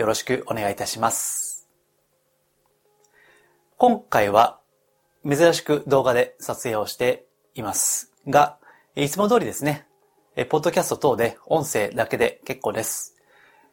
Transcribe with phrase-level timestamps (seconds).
[0.00, 1.68] よろしくお願いいたします。
[3.76, 4.58] 今回は
[5.28, 8.56] 珍しく動画で撮影をしていますが、
[8.96, 9.86] いつも通りですね、
[10.48, 13.14] ポッドキャスト等で音声だけで結構です。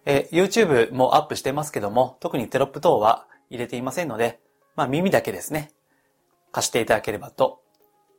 [0.06, 4.42] え YouTube もアップしてますけども、特にテロップ等は入れていませんので、
[4.76, 5.72] まあ耳だけですね、
[6.52, 7.62] 貸していただければと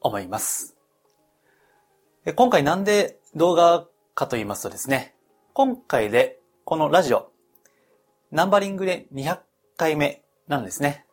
[0.01, 0.79] 思います。
[2.35, 5.15] 今回なんで動画かと言いますとですね、
[5.53, 7.33] 今回でこのラジオ、
[8.31, 9.39] ナンバリングで200
[9.77, 11.07] 回目なんですね。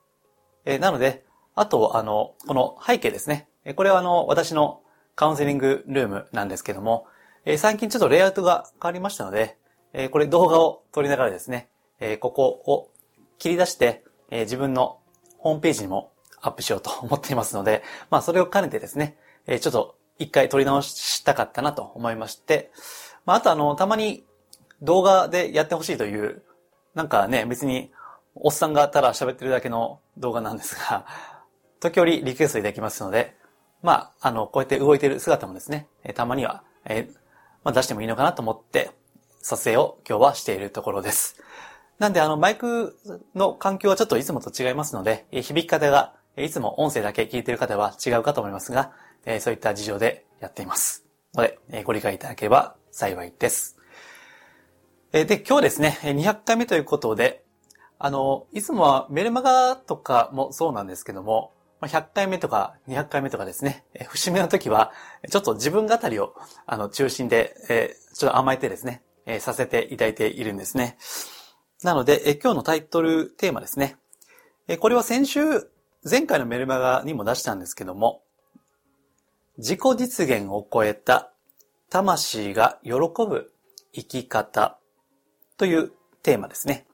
[0.66, 1.24] えーなので、
[1.56, 3.48] あと、あの、この背景ですね。
[3.64, 4.82] えーこれはあの、私の
[5.16, 7.08] カウンセリングルームなんですけども、
[7.46, 9.58] えー最近ちょっとレイアウトが変わりましたので、
[9.94, 12.92] えーこれ動画を撮りながらですね、えーここを
[13.40, 15.00] 切り出して、えー自分の
[15.38, 16.12] ホームページにも
[16.42, 19.18] アップしようと思っていますので、まあそれを兼ねてですね、
[19.48, 22.72] えーちょっと一回撮り直したかったなと思いまして、
[23.26, 24.26] まああとあの、たまに
[24.82, 26.42] 動画でやってほしいという、
[26.96, 27.92] なんかね、別に
[28.34, 31.06] おっさんがただ喋ってるだけの動画なんですが、
[31.80, 33.36] 時折リクエストいただきますので、
[33.84, 37.10] まあ、あの、こうやって動いてる姿もですね、えたまには、え
[37.64, 38.92] まあ、出してもいいのかなと思って、
[39.42, 41.36] 撮影を今日はしているところです。
[42.00, 42.98] なんで、あの、マイク
[43.36, 48.92] の環境はちょっといつもと違いますので、え響き方が、いつも音声だけ聞いてる方は違うかと思いますが、
[49.26, 51.06] えそういった事情でやっています。
[51.34, 53.75] ので、えご理解いただければ幸いです。
[55.18, 57.46] えで、今日ですね、200回目ということで、
[57.98, 64.92] あの、いつもはメルマガとかもそうなんですけども、100回目とか200回目とかですね、え節目の時は、
[65.32, 70.98] ちょっと自分語りを、あの、中心で、えちょっと甘えてですね、えさせていただいているんですね。
[71.82, 73.96] なので、え今日のタイトルテーマですね。
[74.68, 75.40] えこれは先週、
[76.04, 78.22] 前回のメルマガにも出したんですけども、
[79.60, 81.32] 自己実現を超えた
[81.90, 83.54] 魂が喜ぶ
[83.94, 84.78] 生き方
[85.58, 85.92] という
[86.24, 86.86] テーマですね。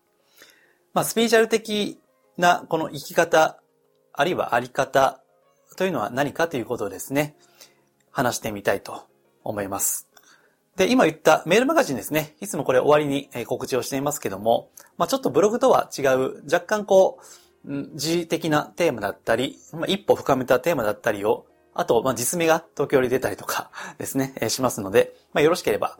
[0.94, 1.99] まあ、スピーチャル的
[2.38, 3.61] なこの生き方、
[4.13, 5.22] あるいはあり方
[5.77, 7.35] というのは何かということをですね、
[8.11, 9.07] 話してみたいと
[9.44, 10.07] 思います。
[10.75, 12.35] で、今言ったメールマガジンですね。
[12.41, 17.25] いつもこれ終わりに告知をしていますけども、まあ、ちょっとブログとは違う、若干こう、
[17.63, 25.99] うん時的なテーマだったり、まあ、一歩深めたテーマだったりを、あと、まあ、実名が東京に出たりとかですね、しますので、まあ、よろしければ、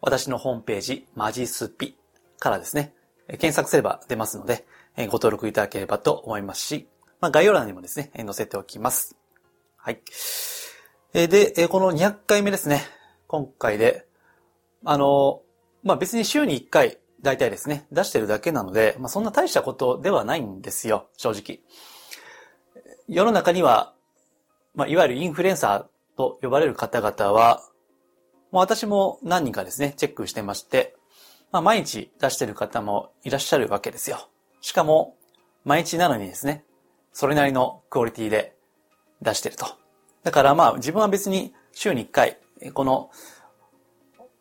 [0.00, 1.96] 私のホームページ、マジスピ
[2.38, 2.94] からですね、
[3.28, 4.66] 検索すれば出ますので、
[4.96, 6.88] ご登録いただければと思いますし、
[7.20, 9.16] まあ、概要欄にもですね、載せておきます。
[9.76, 10.00] はい。
[11.12, 12.82] で、この200回目ですね、
[13.26, 14.06] 今回で、
[14.84, 15.42] あの、
[15.82, 21.60] まあ、別に週に1回、大体ですね、出してるだけなので、まあ、そんな大したことではないんですよ、正直。
[23.08, 23.94] 世の中には、
[24.74, 27.67] まあ、いわゆるインフルエンサーと呼ばれる方々は、
[28.50, 30.96] もう私も何人かですね、チェックしてまして、
[31.52, 34.28] まあ、毎日出してる方もいらっしゃるわけですよ。
[34.60, 35.16] しかも、
[35.64, 36.64] 毎日なのにですね、
[37.12, 38.54] それなりのクオリティで
[39.22, 39.66] 出してると。
[40.22, 42.38] だからまあ自分は別に週に1回、
[42.74, 43.10] この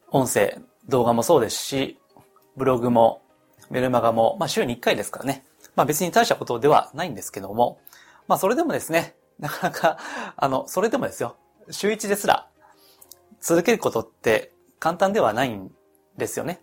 [0.10, 2.00] 音声、動画もそうですし、
[2.56, 3.22] ブログも
[3.70, 5.46] メルマガも、まあ週に1回ですからね。
[5.76, 7.80] まあ別に大したことではないんですけども、
[8.28, 9.98] まあそれでもですね、なかなか、
[10.36, 11.36] あの、それでもですよ、
[11.70, 12.48] 週1ですら
[13.42, 15.72] 続けることって簡単ではないん
[16.18, 16.62] ですよね。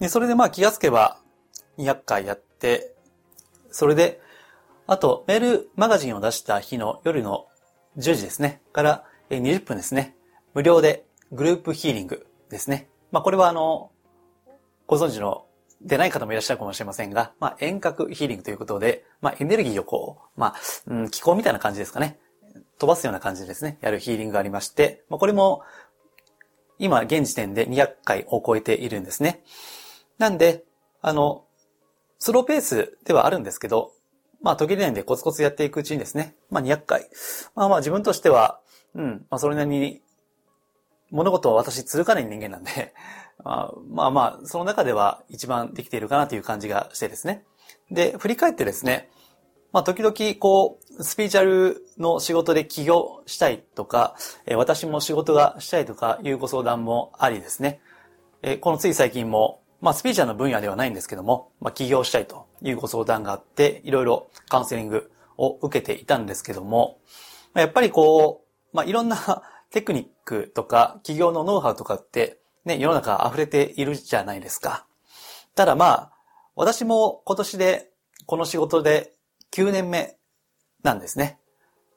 [0.00, 1.20] で、それでまあ気がつけば
[1.78, 2.94] 200回やって、
[3.70, 4.20] それで、
[4.86, 7.46] あとメールマガジンを出した日の夜の
[7.98, 10.16] 10時ですね、から20分ですね、
[10.54, 12.88] 無料でグループヒーリングですね。
[13.10, 13.90] まあこれはあの、
[14.86, 15.46] ご存知の
[15.80, 20.54] でない方もいらっしゃるかもしれませんが、まあ遠隔ヒーリングということで、まあエネルギーをこう、まあ、
[20.86, 22.18] うん、気候みたいな感じですかね。
[22.78, 25.62] 飛ばすような感じでですね、やるヒーリングがありまして、まあこれも
[26.78, 29.42] 今現時点で200回を超えているんですね。
[30.18, 30.64] なんで、
[31.00, 31.44] あの、
[32.18, 33.92] スローペースではあるんですけど、
[34.42, 37.08] まあ途切れないんでコツコツやっていくうちにですね、まあ200回。
[37.54, 38.60] まあまあ自分としては、
[38.94, 40.02] うん、まあそれなりに、
[41.10, 42.94] 物事は私続かない人間なんで、
[43.42, 47.44] まあまあまあ、その中では一番できているかなという感じがしてですね。
[47.90, 49.10] で、振り返ってですね、
[49.72, 54.16] まあ時々こう、スピーチャルの仕事で起業したいとか、
[54.46, 57.80] え私も仕事がしたいとかいうご相談もありですね。
[58.42, 66.98] えこのつい最近も、まあ、スピーチャーの分野ではないんですけども、まあ、起業したいというご相談があって、いろいろカウンセリングを受けていたんですけども、
[67.54, 74.86] やっぱりこう、まあ、いろんな テクニックとか、企業のノウハウとかって、ね、世の中溢れているじゃないですか。
[75.54, 76.12] ただまあ、
[76.56, 77.90] 私も今年で、
[78.26, 79.14] この仕事で
[79.52, 80.18] 9年目
[80.82, 81.38] なんですね。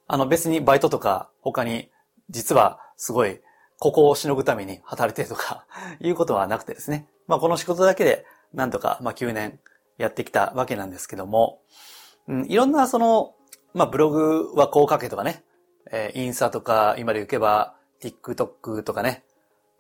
[0.07, 1.89] あの別にバイトとか他に
[2.29, 3.39] 実はすごい
[3.79, 5.65] ここをしのぐために働いてるとか
[6.01, 7.07] いうことはなくてですね。
[7.27, 9.59] まあこの仕事だけでなんとかまあ9年
[9.97, 11.61] やってきたわけなんですけども、
[12.27, 13.35] うん、いろんなその、
[13.73, 15.43] まあブログはこう書けとかね、
[15.91, 19.23] えー、インスタとか今で言けば TikTok とかね、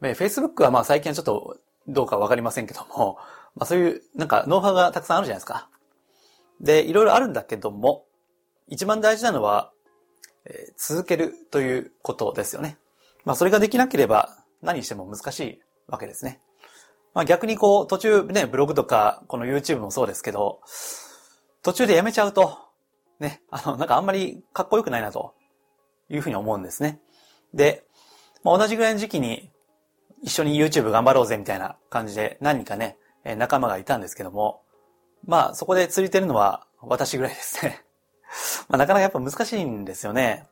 [0.01, 1.57] Facebook はまあ最近はちょっと
[1.87, 3.17] どうかわかりませんけども、
[3.55, 5.67] まあそういうなんかノウハウがたくさんあるじゃないですか。
[6.59, 8.05] で、いろいろあるんだけども、
[8.71, 9.71] 一番大事なのは、
[10.45, 12.77] えー、続けるということですよね。
[13.25, 16.39] まあそれができなければ何しても難しいわけですね。
[17.13, 20.61] まあ逆にこう途中ね、ブログとかこの YouTube もそうですけど、
[21.61, 22.57] 途中でやめちゃうと、
[23.19, 25.35] ね、あの、なんかあんまりかっこよくないなと
[26.09, 27.01] いうふうに思うんですね。
[27.53, 27.83] で、
[28.43, 29.51] まあ、同じぐらいの時期に
[30.23, 32.97] 一緒に YouTube 頑張ろうぜみたいな感じで何人かね、
[33.37, 34.63] 仲間がいたんですけども、
[35.25, 37.83] まあそこで釣りてるのは私ぐらいですね。
[38.69, 40.47] まあなかなかやっぱ難しいんですよね。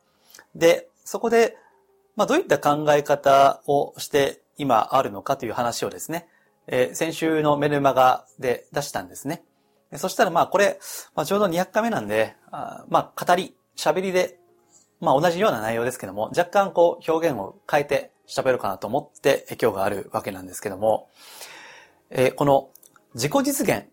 [0.55, 1.57] で、そこで、
[2.15, 6.27] まあどういった考え方をして今あるのかという話をですね、
[6.67, 9.43] えー、先週のメルマガで出したんですね。
[9.95, 10.79] そしたらまあこれ、
[11.15, 14.37] まあ、ちょうど200回目なんで、あまあ語り、喋りで、
[14.99, 21.09] まあ同じような内容ですけども、若干こう表現を変えて喋るかなと思って今日があるわけなんですけども、
[22.11, 22.69] えー、この
[23.15, 23.87] 自己実現っ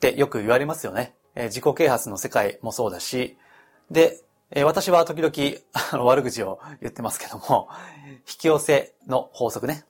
[0.00, 1.14] てよく言われますよね。
[1.34, 3.36] え、自己啓発の世界もそうだし、
[3.90, 4.20] で、
[4.50, 7.68] え、私は時々悪口を言ってますけども、
[8.18, 9.84] 引き寄せの法則ね。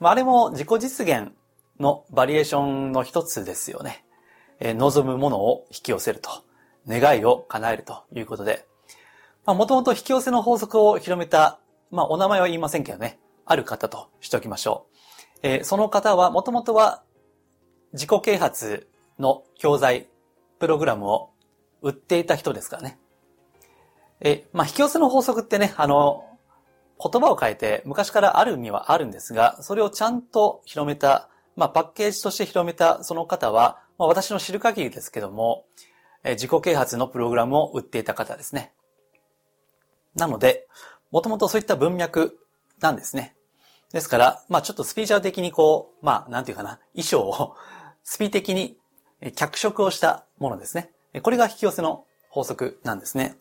[0.00, 1.32] まあ、あれも自己実現
[1.80, 4.04] のバリエーションの一つですよね。
[4.60, 6.30] え、望むものを引き寄せると。
[6.86, 8.66] 願いを叶えるということで。
[9.44, 11.58] まあ、もともと引き寄せの法則を広めた、
[11.90, 13.18] まあ、お名前は言いませんけどね。
[13.44, 14.96] ある方としておきましょう。
[15.42, 17.02] えー、その方は、もともとは
[17.92, 18.88] 自己啓発
[19.18, 20.08] の教材、
[20.62, 21.30] プログラムを
[21.80, 22.96] 売っていた人ですからね。
[24.20, 26.24] え、まあ、引き寄せの法則ってね、あの、
[27.02, 35.64] 言葉を変えて昔からある意味はあるんですが、それをちゃんと広めた、まあ、パッケージとして広めたその方は、まあ、私の知る限りですけども、
[36.22, 38.72] え自己啓発のプログラムを売っていた方ですね。
[40.14, 40.68] なので、
[41.10, 42.38] もともとそういった文脈
[42.78, 43.34] なんですね。
[43.92, 47.56] ですから、まあちょっとスピーチャー的にこう、まあなんていうかな、衣装を
[48.04, 48.78] スピー的に
[49.30, 50.90] 脚色をしたものですね。
[51.22, 53.36] これが引き寄せの法則なんですね。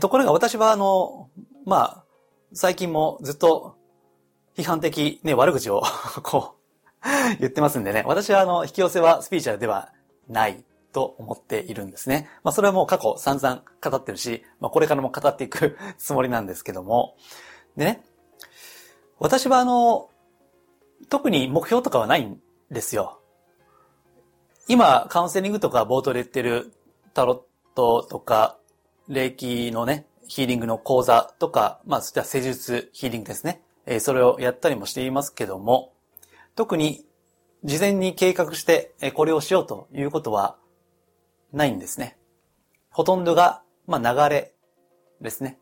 [0.00, 1.30] ところが私はあの、
[1.64, 2.04] まあ、
[2.52, 3.76] 最近もずっと
[4.56, 5.82] 批判的、ね、悪口を
[6.22, 6.56] こ
[7.04, 8.02] う、言ってますんでね。
[8.06, 9.92] 私はあの、引き寄せはスピーチャーでは
[10.28, 12.28] ないと思っているんですね。
[12.42, 17.16] まあ、それはもう過去散々語ってるし、まあ、これからも語っていく つもりなんですけども。
[17.76, 18.02] でね、
[19.18, 20.10] 私はあの、
[21.08, 22.40] 特に目標とかはないん
[22.70, 23.17] ですよ。
[24.68, 26.74] 今、カウンセリングとか冒頭で言ってる
[27.14, 28.58] タロットとか、
[29.08, 33.62] 霊気のね、ヒーリングの講座とか、まあ、そしたら施術ヒーリングですね。
[33.86, 35.94] えー、それをやったりもしていますけども、
[36.54, 37.06] 特に
[37.64, 40.58] 事前に計画してえこれをしようということは
[41.54, 42.18] ないんですね。
[42.90, 44.52] ほとんどが、まあ、流れ
[45.22, 45.58] ですね。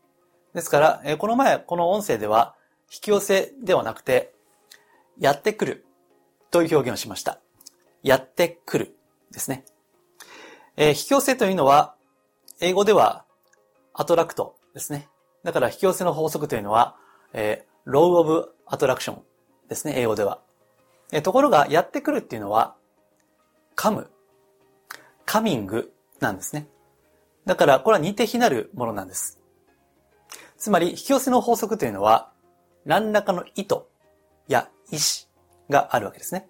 [0.53, 2.55] ですから、え、この前、この音声では、
[2.91, 4.33] 引き寄せではなくて、
[5.17, 5.85] やってくる
[6.51, 7.39] という表現をしました。
[8.03, 8.96] やってくる
[9.31, 9.65] ですね。
[10.75, 11.95] えー、引き寄せというのは、
[12.59, 13.25] 英語では
[13.93, 15.09] アトラクトですね。
[15.43, 16.95] だから引き寄せの法則というのは、
[17.33, 19.21] えー、ローオブアトラクション
[19.69, 20.41] ですね、英語では。
[21.11, 22.75] えー、ところが、やってくるっていうのは、
[23.75, 24.09] カム、
[25.25, 26.67] カミングなんですね。
[27.45, 29.39] だから、これは似て非なるものなんです。
[30.57, 32.31] つまり、引き寄せの法則というのは、
[32.85, 33.83] 何らかの意図
[34.47, 35.27] や意志
[35.69, 36.47] があるわけですね。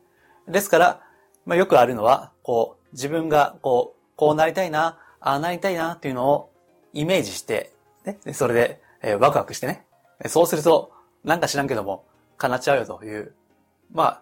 [0.48, 1.07] ですから、
[1.48, 6.52] まあ、よくあるのは、こう、自分が、こう、こうなりたいな、ああなりたいな、っていうのを
[6.94, 7.74] イメージして、
[8.06, 9.86] ね、それで、えー、ワクワクしてね。
[10.28, 10.92] そうすると、
[11.24, 12.06] なんか知らんけども、
[12.38, 13.34] 叶っちゃうよという。
[13.92, 14.22] まあ、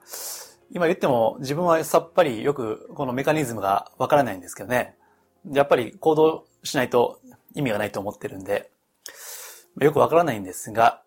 [0.72, 4.96] 今言っても自分はさっぱりよくこのメカニズムがわからないんですけどね。
[5.52, 7.20] やっぱり行動しないと
[7.54, 8.72] 意味がないと思ってるんで、
[9.80, 11.02] よくわからないんですが、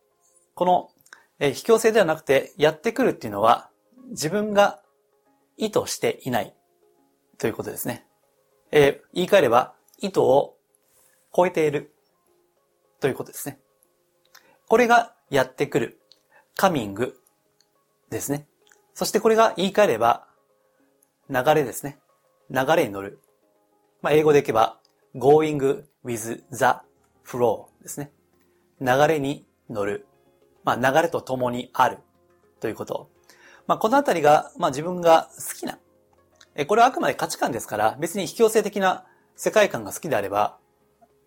[0.54, 0.90] この、
[1.38, 3.70] えー、引き寄せではなくてやってくるっていうのは
[4.10, 4.80] 自分が
[5.58, 6.54] 意図していない
[7.36, 8.06] ということですね。
[8.70, 10.56] えー、言い換えれば、意図を
[11.34, 11.92] 超えている
[13.00, 13.58] ということですね。
[14.68, 16.00] これがやってくる、
[16.56, 17.20] カミング
[18.10, 18.46] ですね。
[18.94, 20.26] そしてこれが言い換えれば、
[21.28, 21.98] 流れですね。
[22.50, 23.20] 流れに乗る。
[24.00, 24.80] まあ、英語でいけば、
[25.14, 26.64] going with the
[27.24, 28.12] flow ですね。
[28.80, 30.06] 流れに乗る。
[30.64, 31.98] まあ、流れと共にある。
[32.60, 33.10] ということ。
[33.68, 35.78] まあ、このあたりが、まあ、自分が好きな。
[36.56, 39.04] え、これはあくまで価値観ですから、別に引き寄せ的な
[39.36, 40.56] 世界観が好きであれば、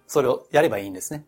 [0.08, 1.24] それをやればいいんですね。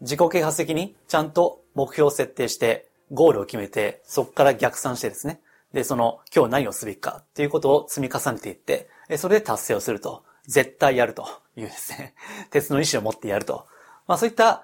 [0.00, 5.40] 自己啓発的にちゃんと目標を設定して、ゴールを決めて、そこから逆算してですね。
[5.72, 8.88] で、その、今日何をすべきかっていうことを積み重ねていって、
[9.18, 10.24] それで達成をすると。
[10.46, 11.26] 絶対やると
[11.56, 12.14] いうですね。
[12.52, 13.66] 鉄の意志を持ってやると。
[14.06, 14.62] まあそういった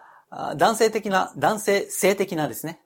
[0.56, 2.80] 男性的な、男性性的なですね。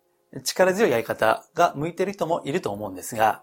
[0.45, 3.43] 力強いやり方が向いている人もいると思うんですが、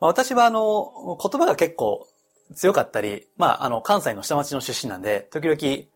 [0.00, 2.06] まあ、私はあの、言葉が結構
[2.54, 5.88] 強かったり、まああの、関西の下町の出身なんで、時々言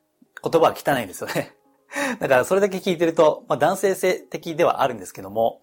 [0.43, 1.55] 葉は汚いんですよね。
[2.21, 5.61] だからそれだけ聞いてると、まあ、男性性的ではあるんですけども、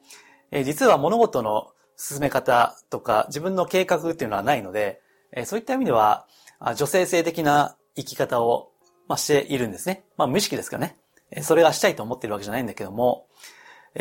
[0.51, 5.01] えー、実は物事の進め方とか自分の計画っていうのはないので、
[5.31, 6.27] えー、そういった意味では、
[6.75, 8.71] 女性性的な生き方を、
[9.07, 10.03] まあ、しているんですね。
[10.17, 10.97] まあ無意識ですからね。
[11.41, 13.27] それがしたいと思っているわけじゃないんだけども、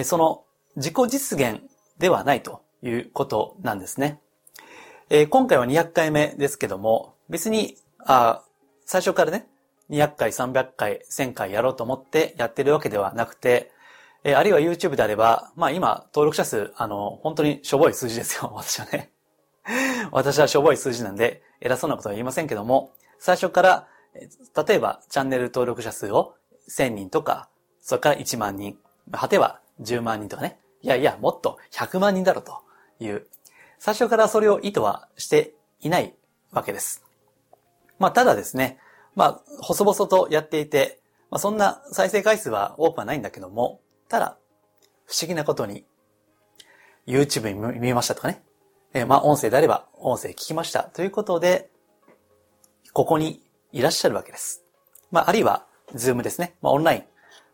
[0.03, 0.45] その
[0.77, 1.63] 自己実現
[1.99, 4.21] ではないということなんですね。
[5.11, 8.43] え今回は200回目ですけども、別に、あ
[8.85, 9.49] 最初からね、
[9.91, 13.73] 200回、300回、1000回やろうと思ってやってるわけではなくて、
[14.25, 19.11] えあるいは YouTube であれば、まあ今、登録者数、あの、本当にしょぼい数字ですよ、 私はね。
[20.11, 26.35] 私はしょぼい数字なんで、偉そうなことは言いませんけども、最初から、例えばチャンネル登録者数を
[26.69, 27.49] 1000人とか、
[27.81, 28.79] それから1万人、
[29.13, 30.59] 果ては10万人とかね。
[30.83, 32.63] いやいや、もっと100万人だろうと
[33.05, 33.27] いう、
[33.79, 36.15] 最初からそれを意図はしていない
[36.53, 37.05] わけです。
[37.99, 38.79] まあ、ただですね、
[39.15, 44.39] まあ、細々とやっていて、まあ、そんな再生回数は多くはないんだけども、ただ、
[45.07, 45.85] 不思議なことに、
[47.07, 48.43] YouTube に見ましたとかね、
[48.95, 51.71] えー、まあ、音声であれば、音声聞きましたということで、
[52.93, 53.43] ここに
[53.73, 54.63] いらっしゃるわけです。
[55.11, 56.55] まあ、あるいは、 Zoomですね。
[56.61, 57.05] まあ、オンライン。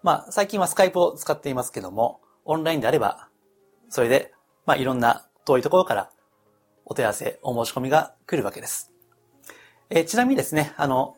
[0.04, 3.28] まあ、最近は Skypeを使っていますけども、オンラインであれば、
[3.88, 4.34] それで、
[4.66, 6.10] まあ、いろんな遠いところから
[6.84, 8.92] お問い合わせ、お申し込みが来るわけです。
[9.88, 11.16] えー、ちなみにですね、あの、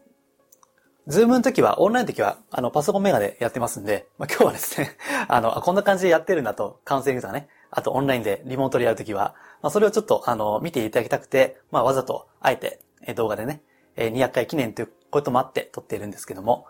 [1.09, 12.79] Zoomの時は、オンラインの時は、あの、パソコンメガネでやってますんで、まあ、今日はですね、 あの、こんな感じでやってるんだと、カウンセリングとかね、あとオンラインでリモートでやるときは、まあ、それをちょっと、あの、見ていただきたくて、まあ、わざと、あえて、
[13.17, 13.63] 動画でね、
[13.97, 16.67] 200回記念ということもあって撮っているんですけども、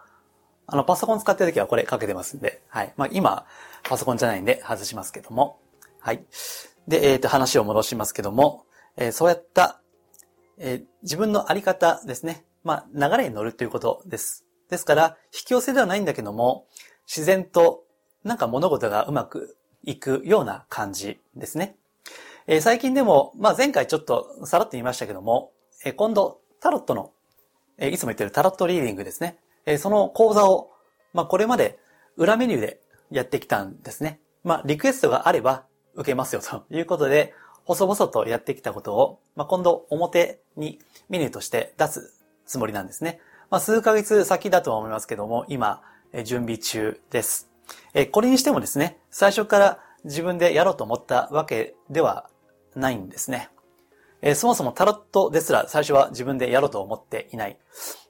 [0.67, 2.93] あの、パソコン使ってるときはこれかけてますんで、はい。
[2.97, 3.47] まあ、今、
[3.85, 5.61] パソコンじゃないんで外しますけども、
[6.01, 6.25] はい。
[6.89, 8.65] で、えっ、ー、と、話を戻しますけども、
[8.97, 9.81] えー、そうやった、
[10.59, 12.45] えー、自分のあり方ですね。
[12.65, 14.45] まあ、流れに乗るということです。
[14.69, 16.67] ですから、引き寄せではないんだけども、
[17.07, 17.85] 自然と、
[18.25, 21.77] なんか物事がうまくいくような感じですね。
[22.49, 25.53] えー、最近でも、まあ、前回ちょっとさらっと言いましたけども、
[25.85, 27.13] えー、今度、タロットの、
[27.79, 29.39] えー、いつも言ってるタロットリーディングですね。
[29.67, 30.71] えその講座を、
[31.13, 31.79] まあ、これまで
[32.17, 32.81] 裏メニューで
[33.11, 34.21] やってきたんですね。
[34.45, 42.15] まあ、リクエストがあれば受けますよということで、細々とやってきたことを、まあ、今度表にメニューとして出す
[42.47, 43.21] つもりなんですね。
[43.51, 45.83] まあ、数ヶ月先だとは思いますけども、今、
[46.25, 47.51] 準備中です。
[47.93, 52.31] え、これにしてもですね、最初から自分でやろうと思ったわけでは
[52.77, 53.51] ないんですね。
[54.23, 57.59] えそもそもタロットですら最初は自分でやろうと思っていない。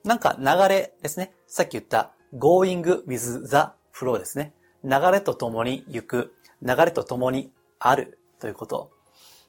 [0.04, 1.32] なんか流れですね。
[1.46, 3.56] さっき言った going with the
[3.92, 4.52] flow ですね。
[4.84, 8.92] 流れと共に行く、流れと共にあるということ。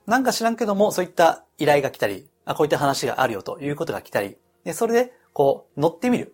[0.08, 6.34] なんか知らんけども、そういった依頼が来たり、あこういった話があるよということが来たり、でそれで、こう、乗ってみる。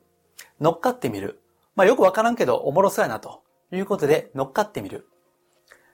[0.61, 1.41] 乗っかってみる。
[1.75, 5.07] まあよくわからんけど、おもろそうやなということで乗っかってみる。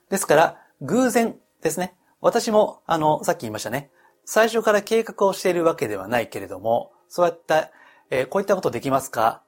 [0.10, 1.96] ですから、偶然ですね。
[2.22, 3.90] 私も、あの、さっき言いましたね。
[4.32, 7.72] 最初から計画をしているわけではないけれども、そうやった、
[8.12, 9.42] えー、こういったことできますか？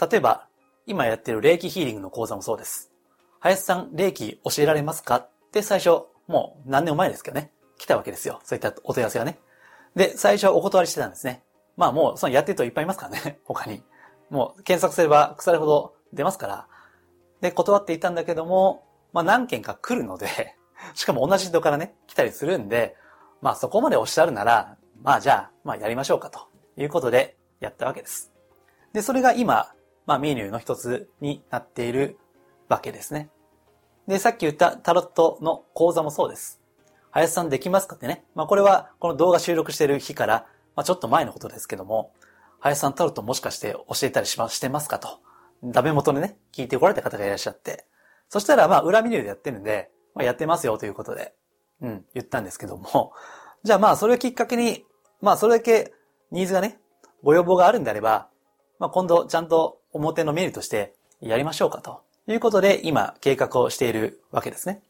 [0.00, 0.48] 例えば、
[0.86, 2.90] 今やっている霊気ヒーリングの講座もそうです。
[3.38, 5.18] 林さん、霊気教えられますか？
[5.18, 8.40] って最初、もう何年も前ですけどね、来たわけですよ。
[8.42, 9.38] そういったお問い合わせがね。
[9.94, 11.44] で、最初はお断りしてたんですね。
[11.76, 13.84] まあもう、そのやってる人いっぱいいますからね、 他に。
[14.30, 16.66] もう検索すれば腐るほど出ますから。
[17.40, 20.56] で、断っていたんだけども、まあ何件か来るので、
[20.94, 22.96] しかも同じ人からね、来たりするんで、
[23.42, 28.32] まあそこまでおっしゃるなら、まあじゃあ、まあやりましょうかということでやったわけです。
[28.92, 29.72] で、それが今、
[30.06, 32.16] まあメニューの一つになっている
[32.68, 33.28] わけですね。
[34.06, 36.60] で、さっき言ったタロットの講座もそうです。
[37.10, 38.24] 林さんできますかってね。
[38.34, 40.46] まあこれはこの動画収録している日から、
[40.76, 42.12] まあちょっと前のことですけども、
[42.60, 45.18] 林さんタロットもしかして教えたりしま、してますかと。
[45.64, 47.86] ダメ元でね、聞いてこられた方がいらっしゃって。
[48.28, 51.34] そしたらまあ裏メニューでやってるんで、まあやってますよということで、
[51.82, 53.12] うん、言ったんですけども、
[53.62, 54.84] じゃあまあそれをきっかけに、
[55.20, 55.92] まあそれだけ
[56.30, 56.80] ニーズがね、
[57.22, 58.28] ご要望があるんであれば、
[58.78, 64.82] まあ今度ちゃんと表のメールとしてやりましょうかということで今計画をしているわけですね。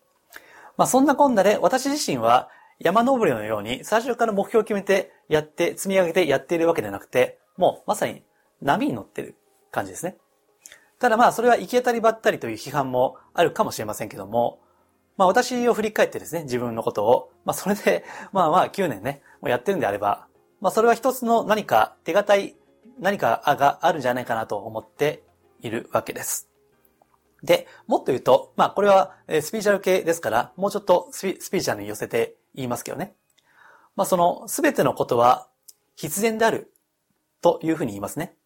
[0.77, 8.23] まあそんなこんなで私自身は山登りのように最初から目標を決めてやって積み上げてやっているわけではなくて、もうまさに
[8.61, 9.37] 波に乗ってる
[9.71, 10.17] 感じですね。
[10.99, 14.61] ただまあそれは行き当たりばったりという批判もあるかもしれませんけども、
[15.17, 20.27] まあ私を振り返ってですね、自分のことを、まあそれで、 まあまあ9年ね、もうやってるんであれば、
[20.61, 22.57] まあそれは一つの何か手堅い
[22.99, 25.25] 何かがあるんじゃないかなと思って
[25.61, 26.49] いるわけです。
[27.43, 33.15] で、もっと言うと、まあこれはスピーチャル系ですから、もうちょっとスピーチャルに寄せて言いますけどね。
[33.97, 35.49] まあそのすべてのことは
[35.97, 36.73] 必然である
[37.41, 38.37] というふうに言いますね。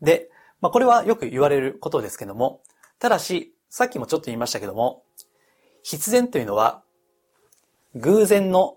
[0.00, 0.30] で、
[0.60, 2.62] まあこれはよく言われることですけども、
[2.98, 5.04] ただし、さっきもちょっと言いましたけども、
[5.90, 6.82] 必然というのは
[7.94, 8.76] 偶然の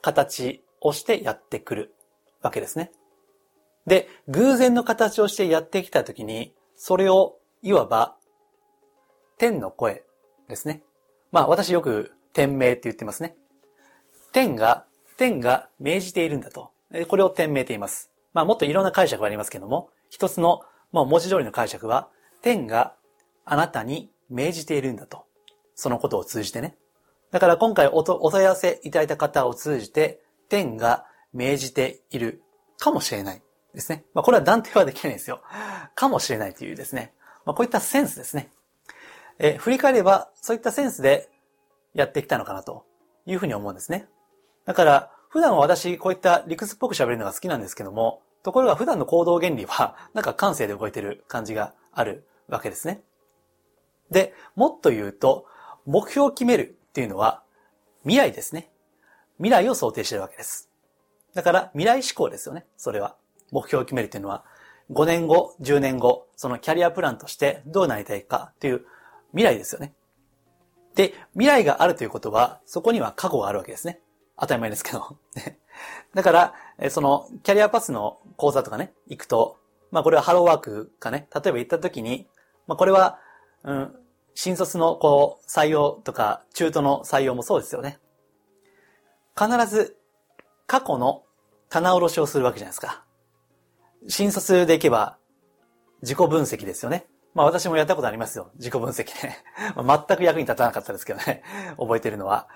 [0.00, 1.94] 形をしてやってくる
[2.40, 2.92] わけですね。
[3.84, 8.14] で、偶然の形をしてやってきたときに、それをいわば
[9.38, 10.04] 天の声
[10.48, 10.84] ですね。
[11.32, 13.34] まあ私よく天命って言ってますね。
[14.30, 14.84] 天が、
[15.16, 16.70] 天が命じているんだと。
[17.08, 18.12] これを天命と言います。
[18.34, 20.60] まあもっといろんな解釈がありますけども、一つの、
[20.92, 22.08] まあ文字通りの解釈は、
[22.40, 22.94] 天が
[23.44, 25.26] あなたに命じているんだと。
[25.74, 26.76] そのことを通じてね。
[27.30, 32.42] だから今回お問い合わせいただいた方を通じて、天が命じている
[32.78, 33.42] かもしれない
[33.74, 34.04] ですね。
[34.14, 35.42] まあこれは断定はできないですよ。
[35.94, 37.14] かもしれないというですね。
[37.44, 38.50] まあこういったセンスですね。
[39.38, 41.30] え振り返れば、そういったセンスで
[41.94, 42.84] やってきたのかなと
[43.26, 44.06] いうふうに思うんですね。
[44.66, 53.02] だから、普段は私、こういった理屈っぽく喋るのが好きなんですけども、ところが普段の行動原理は、なんか感性で動いてる感じがあるわけですね。
[54.10, 55.46] で、もっと言うと、
[55.86, 57.42] 目標を決めるっていうのは、
[58.02, 58.70] 未来ですね。
[59.38, 60.70] 未来を想定してるわけです。
[61.34, 62.66] だから、未来志向ですよね。
[62.76, 63.16] それは。
[63.50, 64.44] 目標を決めるっていうのは、
[64.90, 68.84] 5年後、10年後、そのキャリアプランとしてどうなりたいかという
[69.30, 69.94] 未来ですよね。
[70.94, 74.00] で、未来があるということは、そこには過去があるわけですね。
[74.38, 75.16] 当たり前ですけど。
[76.14, 79.58] だから、その、キャリアパスの講座とかね、行くと、
[79.90, 82.28] まあこれはハローワークかね、例えば行った時に、
[82.66, 83.18] まあこれは、
[83.64, 83.96] うん、
[84.34, 87.98] 新卒のこう、採用とか、中途の採用もそうですよね。
[89.38, 89.96] 必ず、
[90.66, 91.24] 過去の
[91.68, 93.04] 棚卸しをするわけじゃないですか。
[94.08, 95.18] 新卒で行けば、
[96.02, 97.06] 自己分析ですよね。
[97.34, 98.50] まあ私もやったことありますよ。
[98.56, 99.38] 自己分析ね。
[99.76, 101.42] 全く役に立たなかったですけどね。
[101.78, 102.48] 覚えてるのは。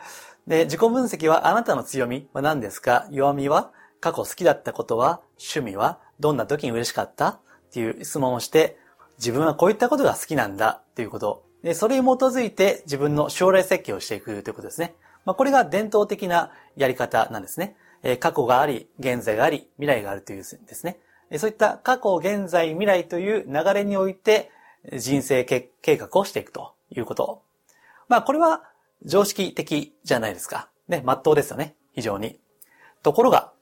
[0.46, 3.06] で、自己分析はあなたの強みは何ですか？
[3.10, 3.72] 弱みは？
[4.00, 5.20] 過去好きだったことは？
[5.38, 6.00] 趣味は？
[6.20, 7.28] どんな時に嬉しかった？
[7.28, 8.78] っていう質問をして、
[9.18, 11.45] 自分はこういったことが好きなんだっていうこと。
[11.66, 14.94] で、それに基づいて自分の将来設計をしていくということですね。
[15.24, 17.74] まあ、これが伝統的なやり方なんですね。
[18.04, 21.00] え過去があり、現在があり、未来があるというですね。
[21.38, 24.52] そういった過去、現在、未来という流れにおいて、
[24.96, 27.42] 人生計画をしていくということ。
[28.06, 28.62] まあこれは
[29.04, 30.68] 常識的じゃないですか。
[30.86, 31.74] ね、真っ当ですよね。
[31.96, 32.38] 非常に。
[33.02, 33.52] ところが、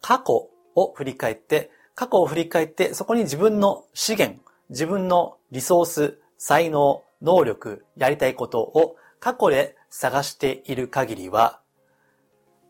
[0.00, 11.60] 過去を振り返って、過去を振り返って、そこに自分の資源、自分のリソース、才能、能力、やりたいことを過去で探している限りは、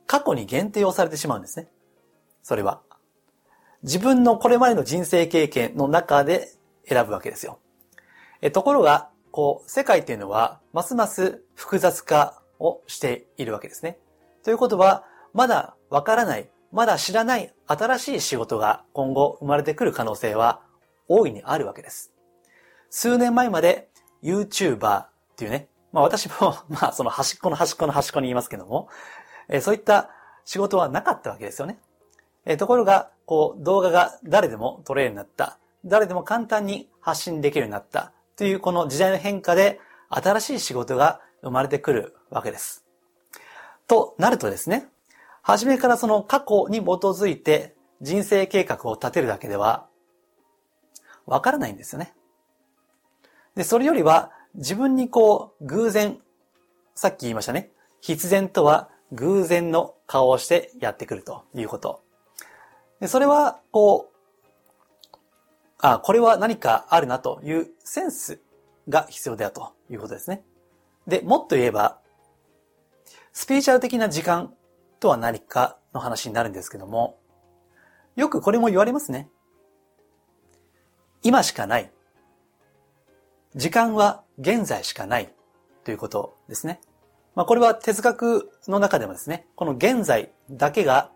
[0.06, 1.68] 過去に限定をされてしまうんですね。
[2.42, 2.80] それは。
[3.82, 6.52] 自分のこれまでの人生経験の中で
[6.86, 7.60] 選ぶわけですよ。
[8.42, 13.98] えところが、こう、世界っていうのは、ますます複雑化をしているわけですね。
[14.42, 20.60] ということは、まだわからない、まだ知らない新しい仕事が今後生まれてくる可能性は
[21.08, 22.12] 大いにあるわけです。
[22.90, 23.89] 数年前まで
[24.22, 28.88] YouTuber っていうね、まあ私も、 まあその端っこの端っこの端っこに言いますけども、
[29.48, 30.10] えそういった
[30.44, 31.78] 仕事はなかったわけですよね。
[32.44, 35.58] えところが、こう動画が誰でも撮れるようになった。
[35.84, 42.84] 誰でも簡単に発信できるようになったというこの時代の変化で新しい仕事が生まれてくるわけです。
[43.86, 44.88] となるとですね、
[45.42, 49.86] 初めからその過去に基づいて人生計画を立てるだけでは
[51.26, 52.14] わからないんですよね。
[53.54, 56.18] で、それよりは自分にこう偶然、
[56.94, 57.70] さっき言いましたね。
[58.00, 62.02] 必然とは偶然の顔をしてやってくるということ。
[63.00, 64.10] で、それはこう
[65.82, 68.40] あ、これは何かあるなというセンス
[68.88, 70.44] が必要だということですね。
[71.06, 71.98] で、もっと言えば、
[73.32, 74.52] スピーチャル的な時間
[74.98, 77.18] とは何かの話になるんですけども、
[78.16, 79.30] よくこれも言われますね。
[81.22, 81.90] 今しかない。
[83.56, 85.32] 時間は現在しかない
[85.84, 86.80] ということですね。
[87.34, 91.10] まあ、これは哲学の中でもですね、この現在だけが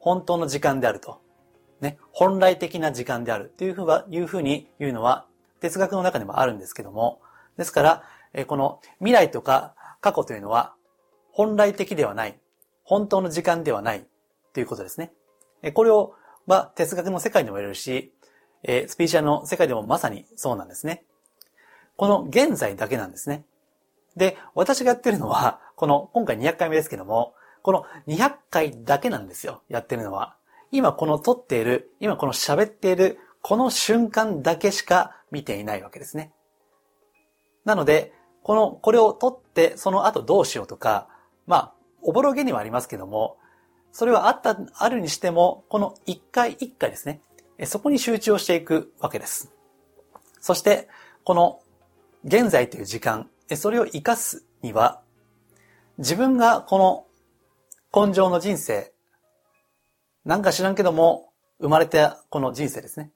[0.00, 1.20] 本当の時間であると。
[1.80, 5.26] ね、本来的な時間であるというふうは、いうふうに言うのは
[5.60, 7.20] 哲学の中でもあるんですけども、
[7.56, 10.74] ですから、えこの未来とか過去というのは
[11.30, 12.38] 本来的ではない、
[12.82, 14.04] 本当の時間ではない
[14.52, 15.12] ということですね。
[15.62, 16.14] えこれを、
[16.46, 18.12] まあ哲学の世界でも言えるし、
[18.64, 21.04] えスピーチャーの世界でもまさにそうなんですね。
[21.98, 23.44] この現在だけなんですね。
[24.16, 29.62] で、私がやってるのは、この今回200回目ですけども、この200回だけなんですよ。
[29.68, 30.36] やってるのは。
[30.70, 36.32] 今この撮っている、今この喋っている、この瞬間だけしか見ていないわけですね。
[37.64, 38.12] なので、
[38.44, 41.08] この、これを撮って、その後どうしようとか、
[41.48, 43.38] まあ、おぼろげにはありますけども、
[43.90, 47.20] それはあった、あるにしても、この一回一回ですね、
[47.64, 49.52] そこに集中をしていくわけです。
[50.40, 50.86] そして、
[51.24, 51.60] この
[52.24, 55.02] 現在という時間、それを活かすには、
[55.98, 56.78] 自分がこ
[57.92, 58.92] の根性の人生、
[60.24, 63.12] なんか知らんけども、生まれたこの人生ですね。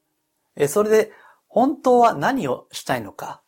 [0.68, 1.12] それで、
[1.48, 3.42] 本当は何をしたいのか、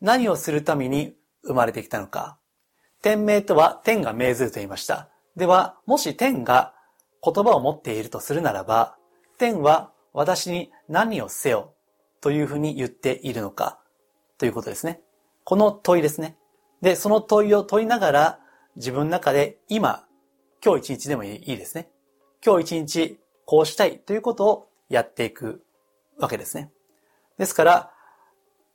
[0.00, 2.38] 何をするために生まれてきたのか。
[3.02, 5.08] 天命とは天が命ずると言いました。
[5.36, 6.74] では、もし天が
[7.22, 8.96] 言葉を持っているとするならば、
[9.38, 11.74] 天は私に何をせよ
[12.20, 13.79] というふうに言っているのか
[14.40, 15.02] ということですね。
[15.44, 16.34] この問いですね。
[16.80, 18.40] で、その問いを問いながら
[18.74, 20.06] 自分の中で今、
[20.64, 21.90] 今日一日でもいいですね。
[22.42, 25.62] 今日一日こうしたいということをやっていく
[26.18, 26.72] わけですね。
[27.36, 27.90] ですから、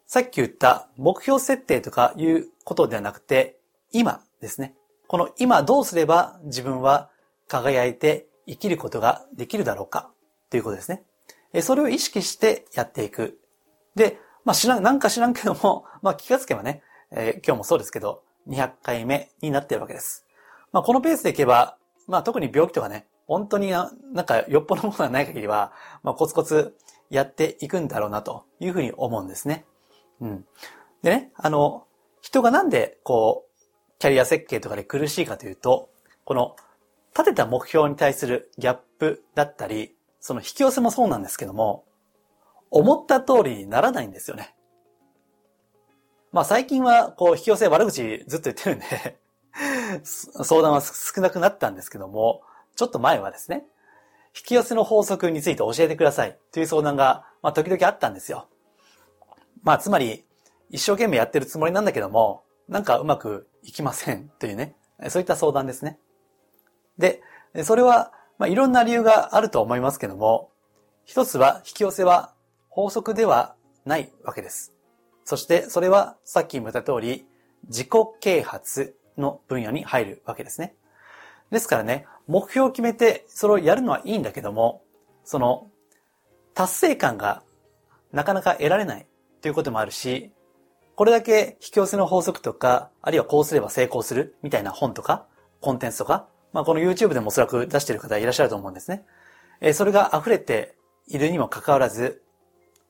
[0.05, 3.57] さっき言った目標設定とかいうことではなくて、
[3.91, 4.75] 今ですね。
[5.07, 7.09] この今どうすれば自分は
[7.47, 10.11] 輝いて生きることができるだろうか
[10.51, 11.61] ということですね。
[11.63, 13.39] それを意識してやっていく。
[13.95, 20.25] で、まあ知らん、なんか知らんけども、 まあ気がつけばね、えー、今日もそうですけど、200回目になってるわけです。
[20.71, 21.77] まあこのペースでいけば、
[22.07, 26.77] まあ特に病気とかね、本当になんかよっぽどものがない限りは、まあコツコツ
[27.09, 29.65] やっていくんだろうなというふうに思うんですね。
[30.21, 30.45] うん。
[31.01, 31.87] でね、あの、
[32.21, 33.55] 人がなんでこう、
[33.97, 35.89] キャリア設計とかで苦しいかというと、
[36.23, 36.55] この
[37.17, 41.84] 立てた目標に対するギャップだったり、その引き寄せもそうなんですけども、
[42.71, 44.55] 思った通りにならないんですよね。
[46.31, 49.19] まあ最近はこう引き寄せ悪口ずっと言ってるんで
[50.03, 52.41] 相談は少なくなったんですけども、
[52.75, 53.65] ちょっと前はですね、
[54.35, 58.47] 引き寄せの法則について教えてくださいという相談が、まあ時々あったんですよ。
[59.63, 60.25] まあつまり、
[60.69, 64.75] 一生懸命やってるつもりなんだけども、なんかうまくいきませんというね、
[65.09, 65.99] そういった相談ですね。
[66.97, 67.21] で、
[67.63, 70.51] それは、まあ、いろんな理由があると思いますけども、
[71.05, 72.34] 一つは引き寄せは
[72.75, 74.73] 法則ではないわけです。
[75.23, 77.25] そしてそれはさっきも言った通り、
[77.69, 77.87] 自己
[78.19, 80.75] 啓発の分野に入るわけですね。
[81.51, 84.83] ですからね、目標を決めてそれをやるのはいいんだけども、
[85.23, 85.69] その
[86.53, 87.43] 達成感が
[88.11, 89.07] なかなか得られない
[89.41, 90.33] ということもあるし、
[90.97, 95.27] これだけ引き寄せの法則とか、あるいはこうすれば成功するみたいな本とか、
[95.61, 99.05] コンテンツとか、まあ、この YouTube でもおそらく出してる方いらっしゃると思うんですね。
[99.61, 100.75] えそれが溢れて
[101.07, 102.21] いるにもかかわらず、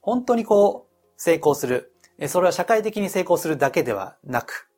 [0.05, 1.91] 本当にこう、成功する。
[2.27, 4.69] それは社会的に成功するだけではなく、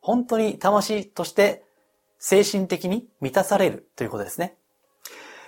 [0.00, 1.64] 本当に魂として
[2.18, 4.56] 精神的に満たされるということですね。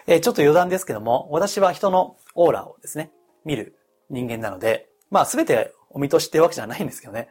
[0.07, 3.11] えちょっと余談ですけども、私は人のオーラをですね、
[3.47, 3.79] 見る
[4.11, 7.31] 人間なので、まあすべてお見通しってわけじゃないんですけどね。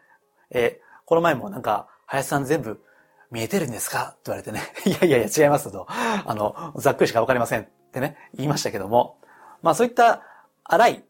[0.50, 2.82] えこの前もなんか、林さん全部
[3.30, 4.10] 見えてるんですか？
[4.10, 9.19] って言われてね、 いやいやいや違いますと、あの、ざっくりしかわかりませんってね、言いましたけども、
[9.62, 10.24] まあそういった
[10.63, 11.06] 荒い、